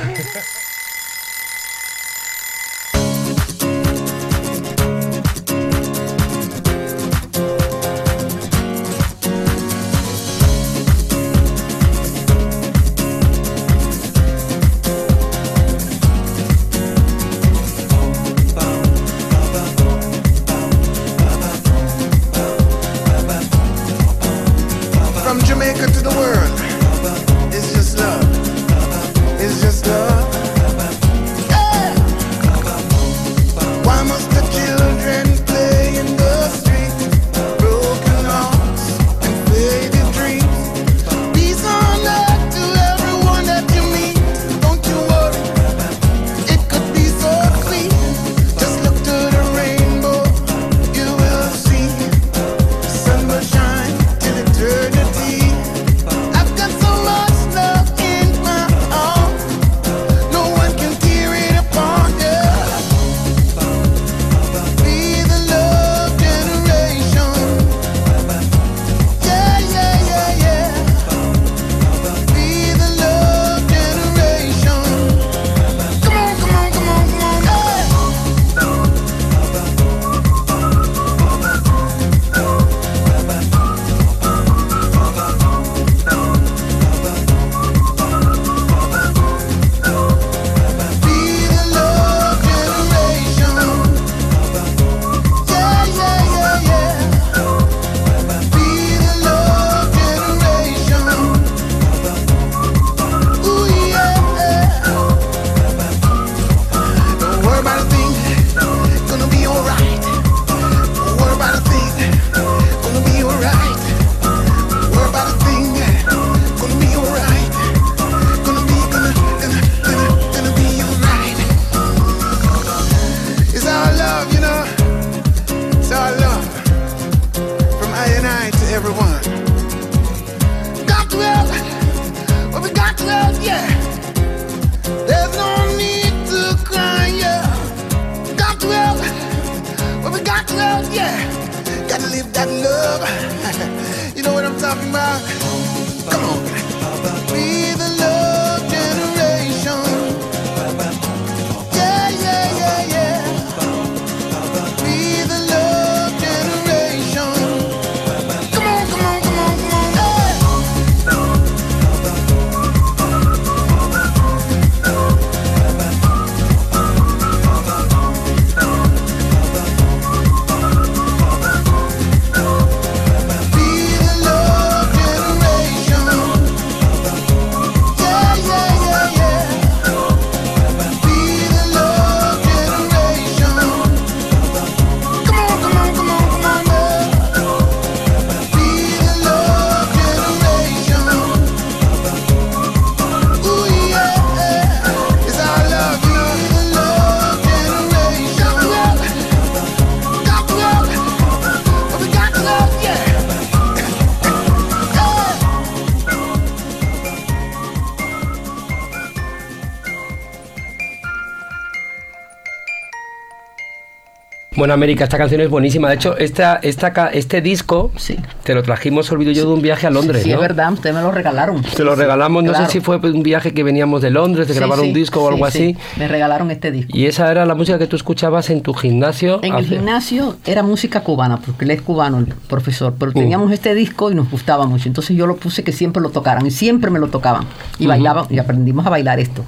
[214.59, 215.89] Bueno, América, esta canción es buenísima.
[215.89, 218.17] De hecho, esta, esta, este disco Sí.
[218.43, 220.35] te lo trajimos, olvido yo, de un viaje a Londres, Sí, ¿no?
[220.35, 221.63] es verdad, ustedes me lo regalaron.
[221.63, 222.67] Te lo regalamos, no Claro.
[222.67, 225.49] sé si fue un viaje que veníamos de Londres, de grabar un disco o algo
[225.49, 225.77] sí.
[225.77, 225.77] así.
[225.97, 226.91] Me regalaron este disco.
[226.93, 229.39] Y esa era la música que tú escuchabas en tu gimnasio.
[229.45, 233.15] En el gimnasio era música cubana, porque él es cubano, el profesor, pero Uh.
[233.15, 234.89] teníamos este disco y nos gustaba mucho.
[234.89, 237.45] Entonces yo lo puse que siempre lo tocaran y siempre me lo tocaban.
[237.79, 237.91] Y Ujú.
[237.91, 239.45] bailaban, y aprendimos a bailar esto.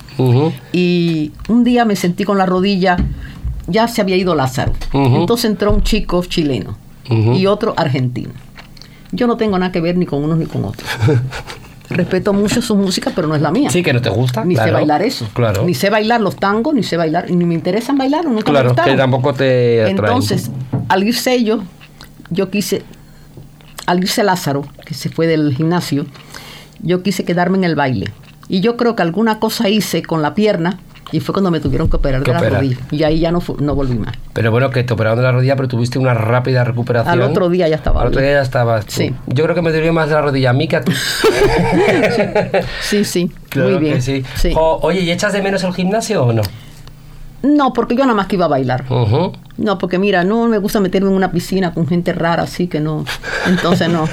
[0.72, 2.96] Y un día me sentí con la rodilla,
[3.66, 4.72] ya se había ido Lázaro.
[4.92, 6.76] Entonces entró un chico chileno
[7.08, 8.32] y otro argentino.
[9.12, 10.88] Yo no tengo nada que ver ni con unos ni con otros.
[11.90, 13.68] Respeto mucho su música, pero no es la mía.
[13.68, 14.44] Sí, que no te gusta.
[14.44, 15.28] Ni sé bailar eso.
[15.32, 15.64] Claro.
[15.64, 18.94] Ni sé bailar los tangos, ni sé bailar, ni me interesan bailar, nunca Claro, que
[18.94, 19.98] tampoco te atraen.
[19.98, 20.52] Entonces,
[20.88, 21.62] al irse ellos,
[22.30, 22.82] yo quise,
[23.86, 26.06] al irse Lázaro, que se fue del gimnasio,
[26.80, 28.12] yo quise quedarme en el baile.
[28.48, 30.78] Y yo creo que alguna cosa hice con la pierna
[31.12, 32.76] y fue cuando me tuvieron que operar Que de la rodilla.
[32.90, 34.14] Y ahí ya no, no volví más.
[34.32, 37.12] Pero bueno, que te operaron de la rodilla, pero tuviste una rápida recuperación.
[37.12, 38.86] Al otro día ya estaba Al otro día ya estabas.
[38.86, 38.92] tú.
[38.92, 39.14] Sí.
[39.26, 40.92] Yo creo que me dolió más de la rodilla a mí que a ti.
[42.82, 43.94] Sí, sí, Claro muy bien.
[43.94, 44.24] que sí.
[44.36, 44.52] Sí.
[44.56, 46.42] Oye, ¿y echas de menos el gimnasio o no?
[47.42, 48.84] No, porque yo nada más que iba a bailar.
[49.56, 52.80] No, porque mira, no me gusta meterme en una piscina con gente rara, así que
[52.80, 53.04] no.
[53.46, 54.06] Entonces no.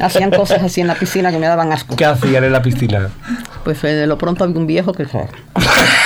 [0.00, 1.96] Hacían cosas así en la piscina que me daban asco.
[1.96, 3.10] ¿Qué hacían en la piscina?
[3.64, 5.06] Pues eh, de lo pronto había un viejo que...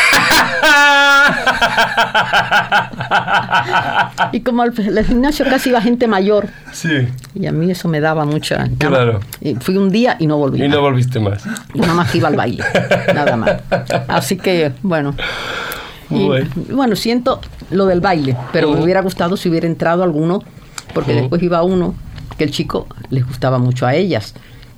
[4.33, 7.09] Y como al el gimnasio casi iba gente mayor, sí.
[7.35, 8.69] y a mí eso me daba mucha...
[8.79, 9.21] Claro.
[9.41, 10.63] Y fui un día y no volví.
[10.63, 11.45] Y no volviste más.
[11.75, 12.65] Y nada más iba al baile,
[13.15, 13.51] nada más.
[14.09, 15.15] Así que, bueno.
[16.11, 16.51] Y, Bueno.
[16.71, 17.41] bueno, siento
[17.71, 20.43] lo del baile, pero me hubiera gustado si hubiera entrado alguno,
[20.95, 21.95] porque después iba uno
[22.39, 24.35] que el chico les gustaba mucho a ellas.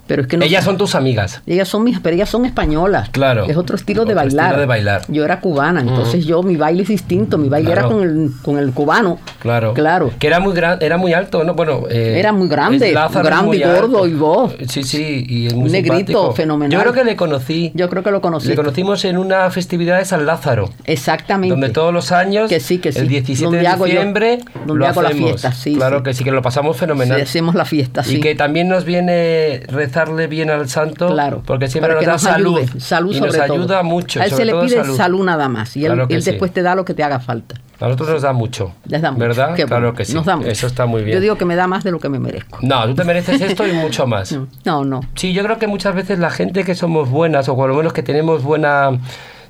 [0.08, 1.42] Pero es que no Ellas son tus amigas.
[1.46, 3.10] ellas son mis, pero ellas son españolas.
[3.10, 3.44] Claro.
[3.44, 4.46] Es otro estilo de Otro bailar.
[4.46, 5.02] estilo de bailar.
[5.08, 7.38] Yo era cubana, entonces yo mi baile es distinto.
[7.38, 7.86] Mi baile Claro.
[7.86, 9.20] era con el, con el cubano.
[9.38, 9.74] Claro.
[9.74, 10.10] Claro.
[10.18, 11.54] Que era muy gran, era muy alto, ¿no?
[11.54, 14.06] Bueno, eh, Era muy grande, grande muy y gordo alto.
[14.08, 14.54] y vos.
[14.68, 16.32] Sí, sí, y es muy negrito simpático.
[16.32, 16.72] fenomenal.
[16.72, 17.70] Yo creo que le conocí.
[17.74, 18.48] Yo creo que lo conocí.
[18.48, 20.70] Le conocimos en una festividad de San Lázaro.
[20.84, 21.52] Exactamente.
[21.52, 22.98] Donde todos los años, Que sí, que sí.
[23.00, 25.30] el 17 Donde de yo- diciembre, donde lo hago la hacemos.
[25.30, 26.04] fiesta, sí, Claro sí.
[26.04, 27.18] que sí, que lo pasamos fenomenal.
[27.18, 28.16] Sí, hacemos la fiesta, sí.
[28.16, 29.62] Y que también nos viene
[30.04, 31.42] rezarle bien al santo, Claro.
[31.44, 32.58] porque siempre nos da salud.
[32.58, 33.58] ayude, salud y nos sobre todo.
[33.58, 34.20] ayuda mucho.
[34.20, 34.96] A él sobre se le pide salud.
[34.96, 35.24] salud.
[35.24, 35.76] nada más.
[35.76, 36.30] Y él, Claro que él sí.
[36.30, 37.56] después te da lo que te haga falta.
[37.80, 38.72] A nosotros nos da mucho.
[38.88, 39.20] Les da mucho.
[39.20, 39.54] ¿Verdad?
[39.54, 39.96] Qué claro bueno.
[39.96, 40.14] que sí.
[40.14, 40.48] Nos da mucho.
[40.48, 41.14] Eso está muy bien.
[41.16, 42.58] Yo digo que me da más de lo que me merezco.
[42.62, 44.36] No, tú te mereces esto y mucho más.
[44.64, 45.00] No, no.
[45.14, 47.92] Sí, yo creo que muchas veces la gente que somos buenas, o por lo menos
[47.92, 48.98] que tenemos buenas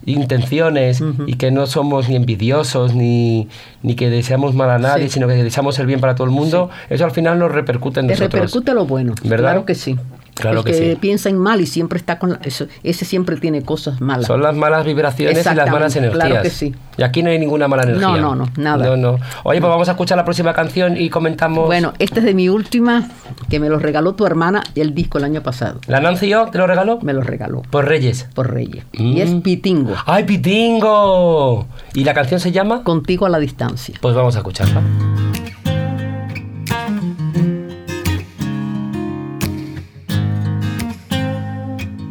[0.05, 3.49] intenciones y que no somos ni envidiosos ni,
[3.83, 5.15] ni que deseamos mal a nadie, Sí.
[5.15, 8.07] sino que deseamos el bien para todo el mundo, eso al final nos repercute en
[8.07, 8.33] Te nosotros.
[8.43, 9.15] repercute lo bueno.
[9.25, 9.51] ¿Verdad?
[9.53, 9.97] Claro que sí.
[10.39, 10.97] Claro el que sí.
[11.01, 14.27] piensa en mal y siempre está con la- eso, ese siempre tiene cosas malas.
[14.27, 16.27] Son las malas vibraciones y las malas energías.
[16.27, 16.75] claro que sí.
[16.97, 18.07] Y aquí no hay ninguna mala energía.
[18.09, 18.85] No, no, no, nada.
[18.87, 19.19] No, no.
[19.45, 21.67] Oye, pues vamos a escuchar la próxima canción y comentamos.
[21.67, 23.09] Bueno, esta es de mi última,
[23.49, 25.81] que me lo regaló tu hermana el disco el año pasado.
[25.87, 26.99] ¿La Nancy yo te lo regaló?
[27.03, 28.27] Me lo regaló Por Reyes.
[28.35, 28.85] por Reyes.
[28.93, 29.41] Y es Mm.
[29.43, 31.67] Pitingo, ¡Ay, Pitingo!
[31.95, 32.83] ¿Y la canción se llama?
[32.83, 33.95] contigo a la distancia.
[34.01, 34.83] Pues vamos a escucharla.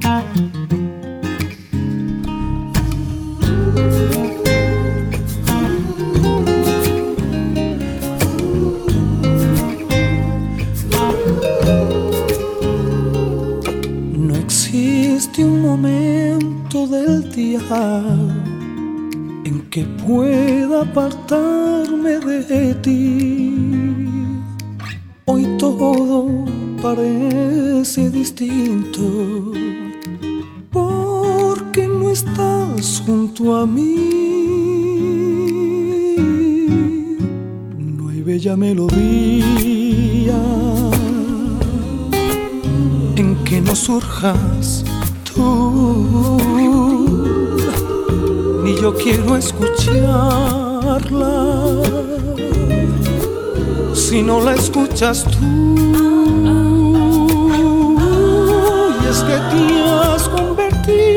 [0.07, 0.13] No
[14.37, 17.59] existe un momento del día
[19.43, 23.53] en que pueda apartarme de ti.
[25.25, 26.45] Hoy todo
[26.81, 29.51] parece distinto
[32.17, 33.93] estás junto a mí.
[37.77, 40.41] No hay bella melodía
[43.15, 44.83] en que no surjas
[45.27, 46.39] tú,
[48.63, 50.55] ni yo quiero escucharla
[53.93, 55.45] si no la escuchas tú.
[59.01, 61.16] Y es que te has convertido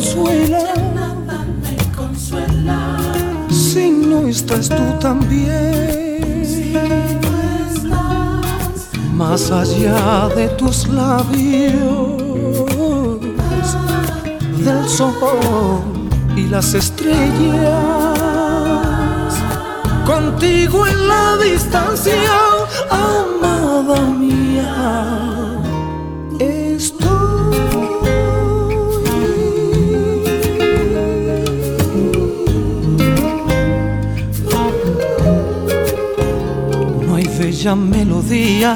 [0.00, 2.96] me consuela.
[3.50, 6.70] Si no estás tú también.
[9.14, 11.76] Más allá de tus labios,
[14.64, 15.82] del sol
[16.34, 18.16] y las estrellas,
[20.06, 22.32] contigo en la distancia,
[22.90, 25.49] amada mía
[37.68, 38.74] melodía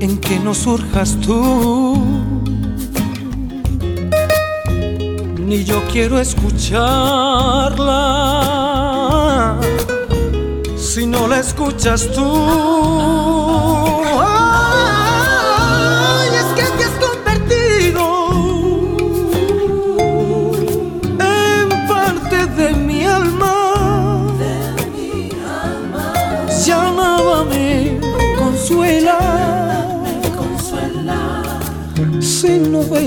[0.00, 1.96] en que no surjas tú.
[5.38, 6.80] Ni yo quiero escucharla
[10.76, 12.24] si no la escuchas tú.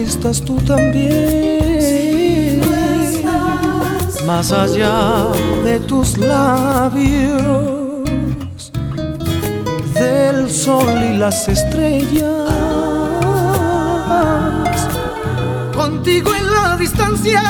[0.08, 2.62] Estás tú también.
[4.26, 5.28] Más allá
[5.64, 8.10] de tus labios,
[9.94, 12.26] del sol y las estrellas.
[15.76, 17.42] Contigo en la distancia,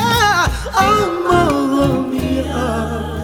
[0.74, 3.17] amada mía,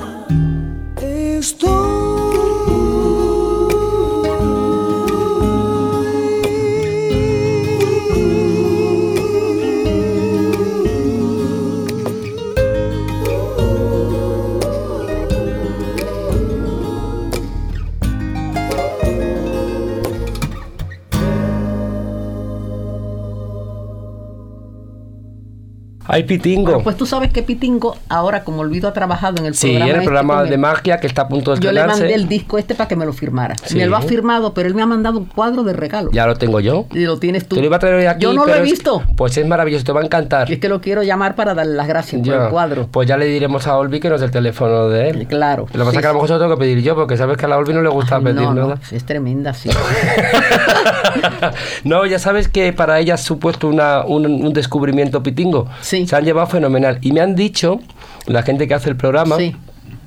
[26.14, 26.64] Ay, Pitingo.
[26.64, 29.86] Bueno, pues tú sabes que Pitingo, ahora como Olvido ha trabajado en el sí, programa.
[29.86, 32.28] en el este programa de magia que está a punto de Yo le mandé el
[32.28, 33.56] disco este para que me lo firmara.
[33.66, 33.78] Sí.
[33.78, 36.12] Me lo ha firmado, pero él me ha mandado un cuadro de regalo.
[36.12, 36.86] Ya lo tengo yo.
[36.94, 37.56] Y lo tienes tú.
[37.56, 38.24] Te lo iba a traer hoy aquí.
[38.24, 39.04] Yo no lo he es- visto.
[39.16, 40.52] Pues es maravilloso, te va a encantar.
[40.52, 42.88] Es que lo quiero llamar para darle las gracias por el cuadro.
[42.92, 45.28] Pues ya le diremos a Olvi que nos dé el teléfono de él.
[45.28, 45.64] Claro.
[45.64, 47.18] Lo que pasa es que a lo mejor se lo tengo que pedir yo, porque
[47.18, 48.80] sabes que a la Olvi no le gusta Ay, pedir no, no, nada.
[48.92, 49.70] es tremenda, sí.
[51.84, 55.68] no, ya sabes que para ella ha supuesto una- un, un descubrimiento pitingo.
[55.82, 56.03] Sí.
[56.08, 56.98] Se han llevado fenomenal.
[57.02, 57.80] Y me han dicho,
[58.28, 59.56] la gente que hace el programa, Sí.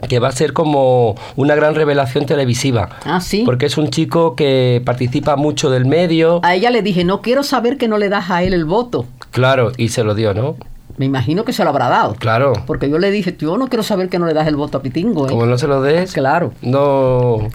[0.09, 2.91] que va a ser como una gran revelación televisiva.
[3.05, 3.43] Ah, sí.
[3.45, 6.41] Porque es un chico que participa mucho del medio.
[6.45, 9.07] A ella le dije, no quiero saber que no le das a él el voto.
[9.31, 10.57] Claro, y se lo dio, ¿no?
[10.99, 12.15] Me imagino que se lo habrá dado.
[12.15, 12.55] Claro.
[12.67, 14.83] Porque yo le dije, yo no quiero saber que no le das el voto a
[14.83, 15.27] Pitingo.
[15.27, 15.31] ¿eh?
[15.31, 16.53] Como no se lo des, Claro.
[16.63, 17.49] no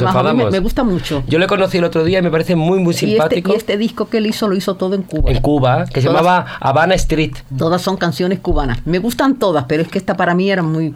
[0.00, 1.22] nos que más a mí me, gusta mucho.
[1.26, 3.52] Yo le conocí el otro día y me parece muy, muy Y este, simpático.
[3.52, 5.30] y este disco que él hizo, lo hizo todo en Cuba.
[5.30, 7.32] En Cuba, que se llamaba Habana Street.
[7.56, 8.78] Todas son canciones cubanas.
[8.86, 10.94] Me gustan todas, pero es que esta para mí era muy...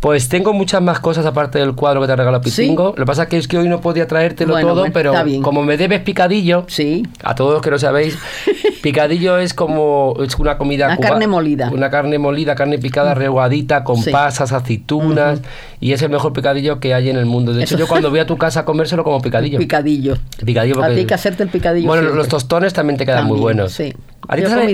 [0.00, 2.88] Pues tengo muchas más cosas aparte del cuadro que te ha regalado Pitingo.
[2.88, 5.62] Lo que pasa que es que hoy no podía traértelo Bueno, todo, bueno, pero como
[5.62, 7.06] me debes picadillo, Sí.
[7.24, 8.16] a todos los que lo sabéis,
[8.82, 11.70] picadillo es como es una comida Una carne molida.
[11.72, 14.10] Una carne molida, carne picada, rehogadita, con Sí.
[14.10, 15.40] pasas, aceitunas,
[15.80, 17.52] y es el mejor picadillo que hay en el mundo.
[17.52, 17.84] De hecho, Eso.
[17.84, 19.58] yo cuando voy a tu casa a comérselo como picadillo.
[19.58, 20.16] Picadillo.
[20.44, 22.18] Picadillo A porque- ti hay que hacerte el picadillo Bueno, siempre.
[22.18, 23.72] los tostones también te quedan muy buenos.
[23.72, 23.94] sí.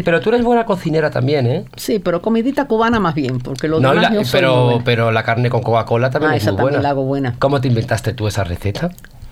[0.05, 1.65] Pero tú eres buena cocinera también, ¿eh?
[1.77, 5.23] Sí, pero comidita cubana más bien, porque lo No, demás la- yo pero, pero la
[5.25, 6.83] carne con Coca-Cola también Ah, es esa muy también buena.
[6.83, 7.35] la hago buena.
[7.39, 8.91] ¿Cómo te inventaste tú esa receta?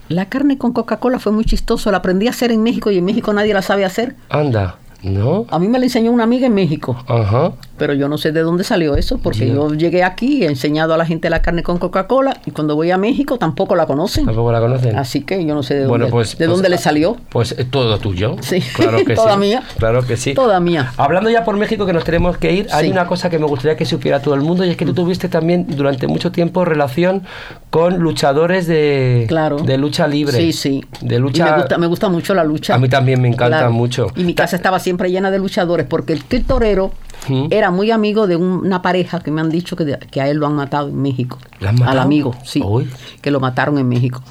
[0.09, 1.89] La carne con Coca-Cola fue muy chistoso.
[1.89, 4.15] La aprendí a hacer en México y en México nadie la sabe hacer.
[4.29, 5.45] Anda, ¿no?
[5.49, 7.03] A mí me la enseñó una amiga en México.
[7.07, 7.53] Ajá.
[7.81, 10.97] Pero yo no sé de dónde salió eso, porque yo llegué aquí he enseñado a
[10.97, 14.23] la gente la carne con Coca-Cola y cuando voy a México tampoco la conocen.
[14.27, 14.95] Tampoco la conocen.
[14.99, 17.17] Así que yo no sé de Bueno, dónde, pues- de pues, dónde le ah, salió.
[17.29, 18.35] Pues es todo tuyo.
[18.41, 18.61] Sí.
[18.75, 19.39] Claro que Toda sí.
[19.39, 19.63] mía.
[19.79, 20.35] Claro que sí.
[20.35, 20.93] Toda mía.
[20.97, 23.75] Hablando ya por México que nos tenemos que ir, hay una cosa que me gustaría
[23.75, 27.23] que supiera todo el mundo y es que tú tuviste también durante mucho tiempo relación
[27.71, 29.57] con luchadores de, Claro.
[29.57, 30.37] de lucha libre.
[30.37, 30.85] Sí, sí.
[31.01, 31.45] De Y lucha.
[31.45, 32.75] me gusta, me gusta mucho la lucha.
[32.75, 33.71] A mí también me encanta Claro.
[33.73, 34.05] mucho.
[34.15, 36.91] Y mi casa estaba siempre llena de luchadores porque el, el torero
[37.27, 37.47] ¿Mm?
[37.51, 40.27] era muy amigo de un- una pareja que me han dicho que, de- que a
[40.29, 41.37] él lo han matado en México.
[41.85, 42.61] Al amigo, sí.
[42.65, 42.89] Uy.
[43.21, 44.21] Que lo mataron en México.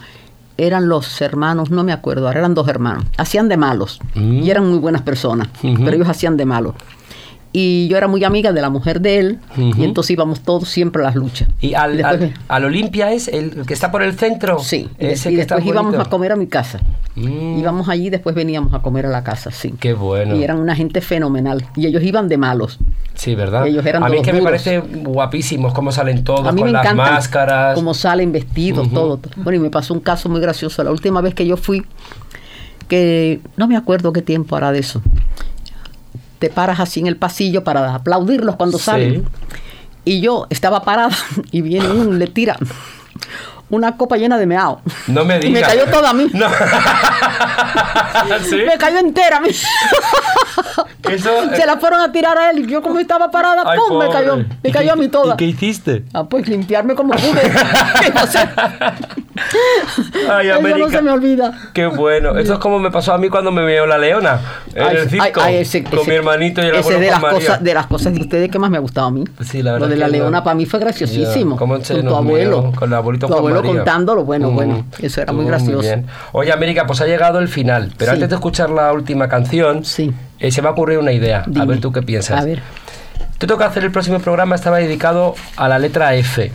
[0.56, 3.04] Eran los hermanos, no me acuerdo, eran dos hermanos.
[3.16, 4.42] Hacían de malos Mm.
[4.42, 6.74] y eran muy buenas personas, pero ellos hacían de malos.
[7.52, 11.02] Y yo era muy amiga de la mujer de él y entonces íbamos todos siempre
[11.02, 11.48] a las luchas.
[11.60, 14.60] Y al, Después- al, al Olimpia es el que está por el centro.
[14.60, 16.06] Sí, Ese y que está después íbamos bonito.
[16.06, 16.78] a comer a mi casa.
[17.16, 17.58] Mm.
[17.58, 19.74] Íbamos allí y después veníamos a comer a la casa, sí.
[19.80, 20.36] Qué bueno.
[20.36, 21.66] Y eran una gente fenomenal.
[21.74, 22.78] Y ellos iban de malos.
[23.14, 23.66] Sí, ¿verdad?
[23.66, 26.68] Ellos eran a mí es que me parece guapísimos cómo salen todos a mí con
[26.68, 27.74] me las máscaras.
[27.74, 29.18] cómo salen vestidos, todo.
[29.38, 30.84] Bueno, y me pasó un caso muy gracioso.
[30.84, 31.84] La última vez que yo fui,
[32.88, 35.02] que no me acuerdo qué tiempo hará de eso.
[36.40, 38.84] Te paras así en el pasillo para aplaudirlos cuando Sí.
[38.84, 39.24] salen.
[40.04, 41.14] Y yo estaba parada
[41.52, 42.56] y viene uno le tira
[43.68, 44.80] una copa llena de meao.
[45.06, 45.68] No me Y me digas.
[45.68, 46.26] cayó toda a mí.
[46.34, 46.48] No.
[48.48, 48.56] ¿Sí?
[48.66, 49.50] Me cayó entera a mí.
[51.10, 53.98] Eso, Se la fueron a tirar a él y yo como estaba parada, Ay, ¡pum!
[53.98, 55.34] Me cayó, ¿Y me cayó qué- a mí toda.
[55.34, 56.04] ¿Y qué hiciste?
[56.12, 57.40] Ah, pues limpiarme como pude.
[60.30, 60.90] Ay, Eso no América.
[60.90, 61.52] se me olvida.
[61.72, 62.36] Qué bueno.
[62.38, 64.40] Eso es como me pasó a mí cuando me veo la leona
[64.74, 65.24] en Ay, el circo.
[65.40, 67.38] ay, ay, ese- con ese- mi hermanito y el ese de las María.
[67.38, 69.24] cosas de las cosas de ustedes que más me ha gustado a mí.
[69.44, 70.12] Sí, la verdad Lo de la no.
[70.12, 71.54] leona para mí fue graciosísimo.
[71.56, 72.72] Ya, ¿cómo se con tu abuelo.
[72.76, 73.76] Con el abuelito tu abuelo María.
[73.76, 75.80] contándolo, bueno, Mm, bueno, eso era muy gracioso.
[75.80, 76.06] bien.
[76.32, 77.92] Oye, América, pues ha llegado el final.
[77.96, 78.14] Pero Sí.
[78.16, 80.12] antes de escuchar la última canción, Sí.
[80.40, 81.44] Eh, se me ha ocurrido una idea.
[81.58, 82.40] A ver tú qué piensas.
[82.40, 82.62] A ver.
[83.38, 86.50] Te toca hacer el próximo programa, estaba dedicado a la letra F.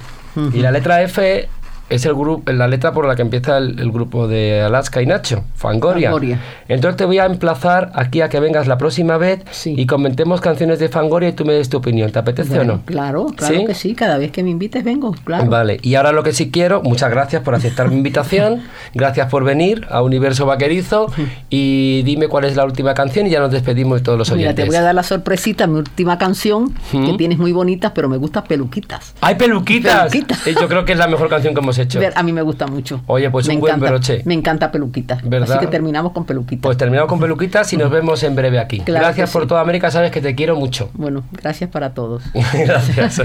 [0.53, 1.47] Y la letra F
[1.89, 5.05] es el grupo, la letra por la que empieza el, el grupo de Alaska y
[5.05, 6.09] Nacho, Fangoria.
[6.09, 6.39] Fangoria.
[6.67, 9.75] Entonces te voy a emplazar aquí a que vengas la próxima vez Sí.
[9.77, 12.11] y comentemos canciones de Fangoria y tú me des tu opinión.
[12.11, 12.81] ¿Te apetece Bueno, o no?
[12.85, 13.65] Claro, claro ¿Sí?
[13.65, 13.93] que sí.
[13.95, 15.45] Cada vez que me invites vengo, claro.
[15.49, 18.63] Vale, y ahora lo que sí quiero, muchas gracias por aceptar mi invitación,
[18.93, 21.07] gracias por venir a Universo Vaquerizo
[21.49, 24.49] y dime cuál es la última canción y ya nos despedimos de todos los Mira,
[24.49, 24.65] oyentes.
[24.65, 28.17] te voy a dar la sorpresita, mi última canción, que tienes muy bonitas, pero me
[28.17, 29.13] gustan peluquitas.
[29.21, 30.11] ¡Ay, peluquitas!
[30.11, 30.47] Peluquitas.
[30.47, 31.99] Eh, Yo creo que es la mejor canción que hemos hecho.
[31.99, 33.01] Ver, a mí me gusta mucho.
[33.07, 34.21] Oye, pues me un buen broche.
[34.25, 35.23] Me encanta peluquitas.
[35.23, 35.57] ¿Verdad?
[35.57, 36.61] Así que terminamos con peluquitas.
[36.61, 38.79] Pues terminamos con peluquitas y nos vemos en breve aquí.
[38.79, 39.47] Claro gracias por sí.
[39.47, 40.89] toda América, sabes que te quiero mucho.
[40.93, 42.23] Bueno, gracias para todos.
[42.33, 43.21] gracias.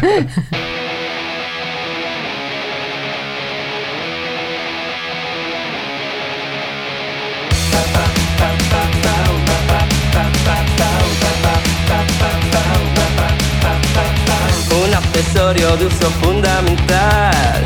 [14.84, 17.64] Un accesorio de uso fundamental,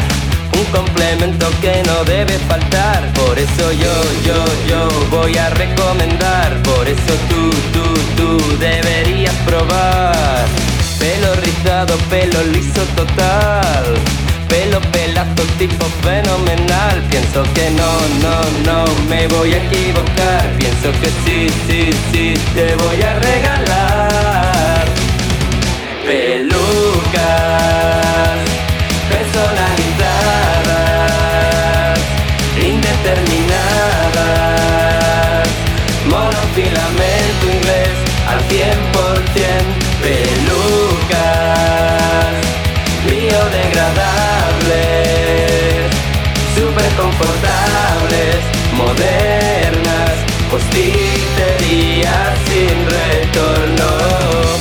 [0.53, 3.03] un complemento que no debe faltar.
[3.15, 3.95] Por eso yo,
[4.27, 6.63] yo, yo voy a recomendar.
[6.63, 7.87] Por eso tú, tú,
[8.17, 10.47] tú deberías probar.
[10.99, 13.85] Pelo rizado, pelo liso total.
[14.49, 17.03] Pelo pelazo tipo fenomenal.
[17.11, 17.93] Pienso que no,
[18.25, 20.45] no, no me voy a equivocar.
[20.59, 24.45] Pienso que sí, sí, sí, te voy a regalar
[26.05, 26.84] pelucas
[37.65, 37.97] inglés
[38.29, 38.53] al 100%,
[40.03, 41.65] pelucas
[43.05, 45.91] biodegradables,
[46.55, 48.37] super confortables,
[48.77, 50.13] modernas,
[50.51, 53.91] posticerías sin retorno.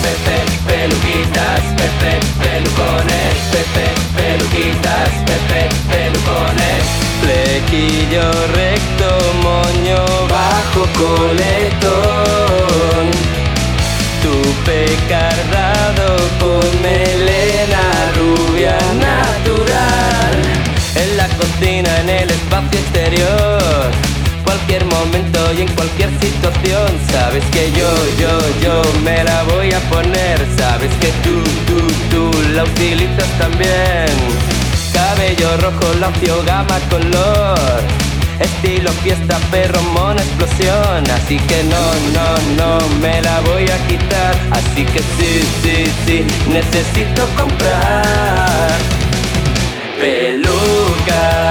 [0.04, 0.38] Pepe,
[0.68, 3.86] peluquitas, Pepe, pelucones, Pepe,
[4.16, 6.84] peluquitas, Pepe, pelucones.
[7.22, 9.08] Flequillo recto,
[9.42, 12.13] moño bajo coletón.
[14.64, 17.84] Tupe cardado con melena
[18.16, 20.36] rubia natural.
[20.96, 23.92] En la cocina, en el espacio exterior.
[24.46, 26.88] Cualquier momento y en cualquier situación.
[27.12, 30.38] Sabes que yo, yo, yo me la voy a poner.
[30.58, 34.08] Sabes que tú, tú, tú la utilizas también.
[34.94, 38.13] Cabello rojo, lacio, gama, color.
[38.44, 41.10] Estilo fiesta, perro, mona, explosión.
[41.12, 42.28] Así que no, no,
[42.58, 44.36] no me la voy a quitar.
[44.52, 48.78] Así que sí, sí, sí, necesito comprar
[50.00, 51.44] Pelucas.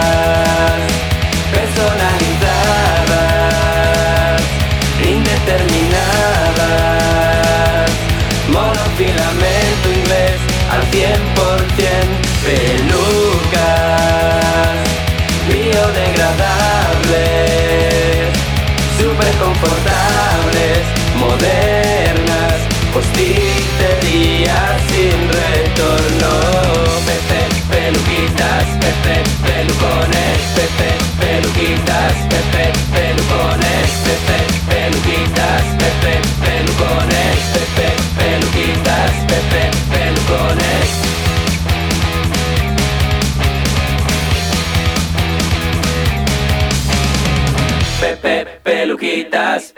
[49.43, 49.72] Yes.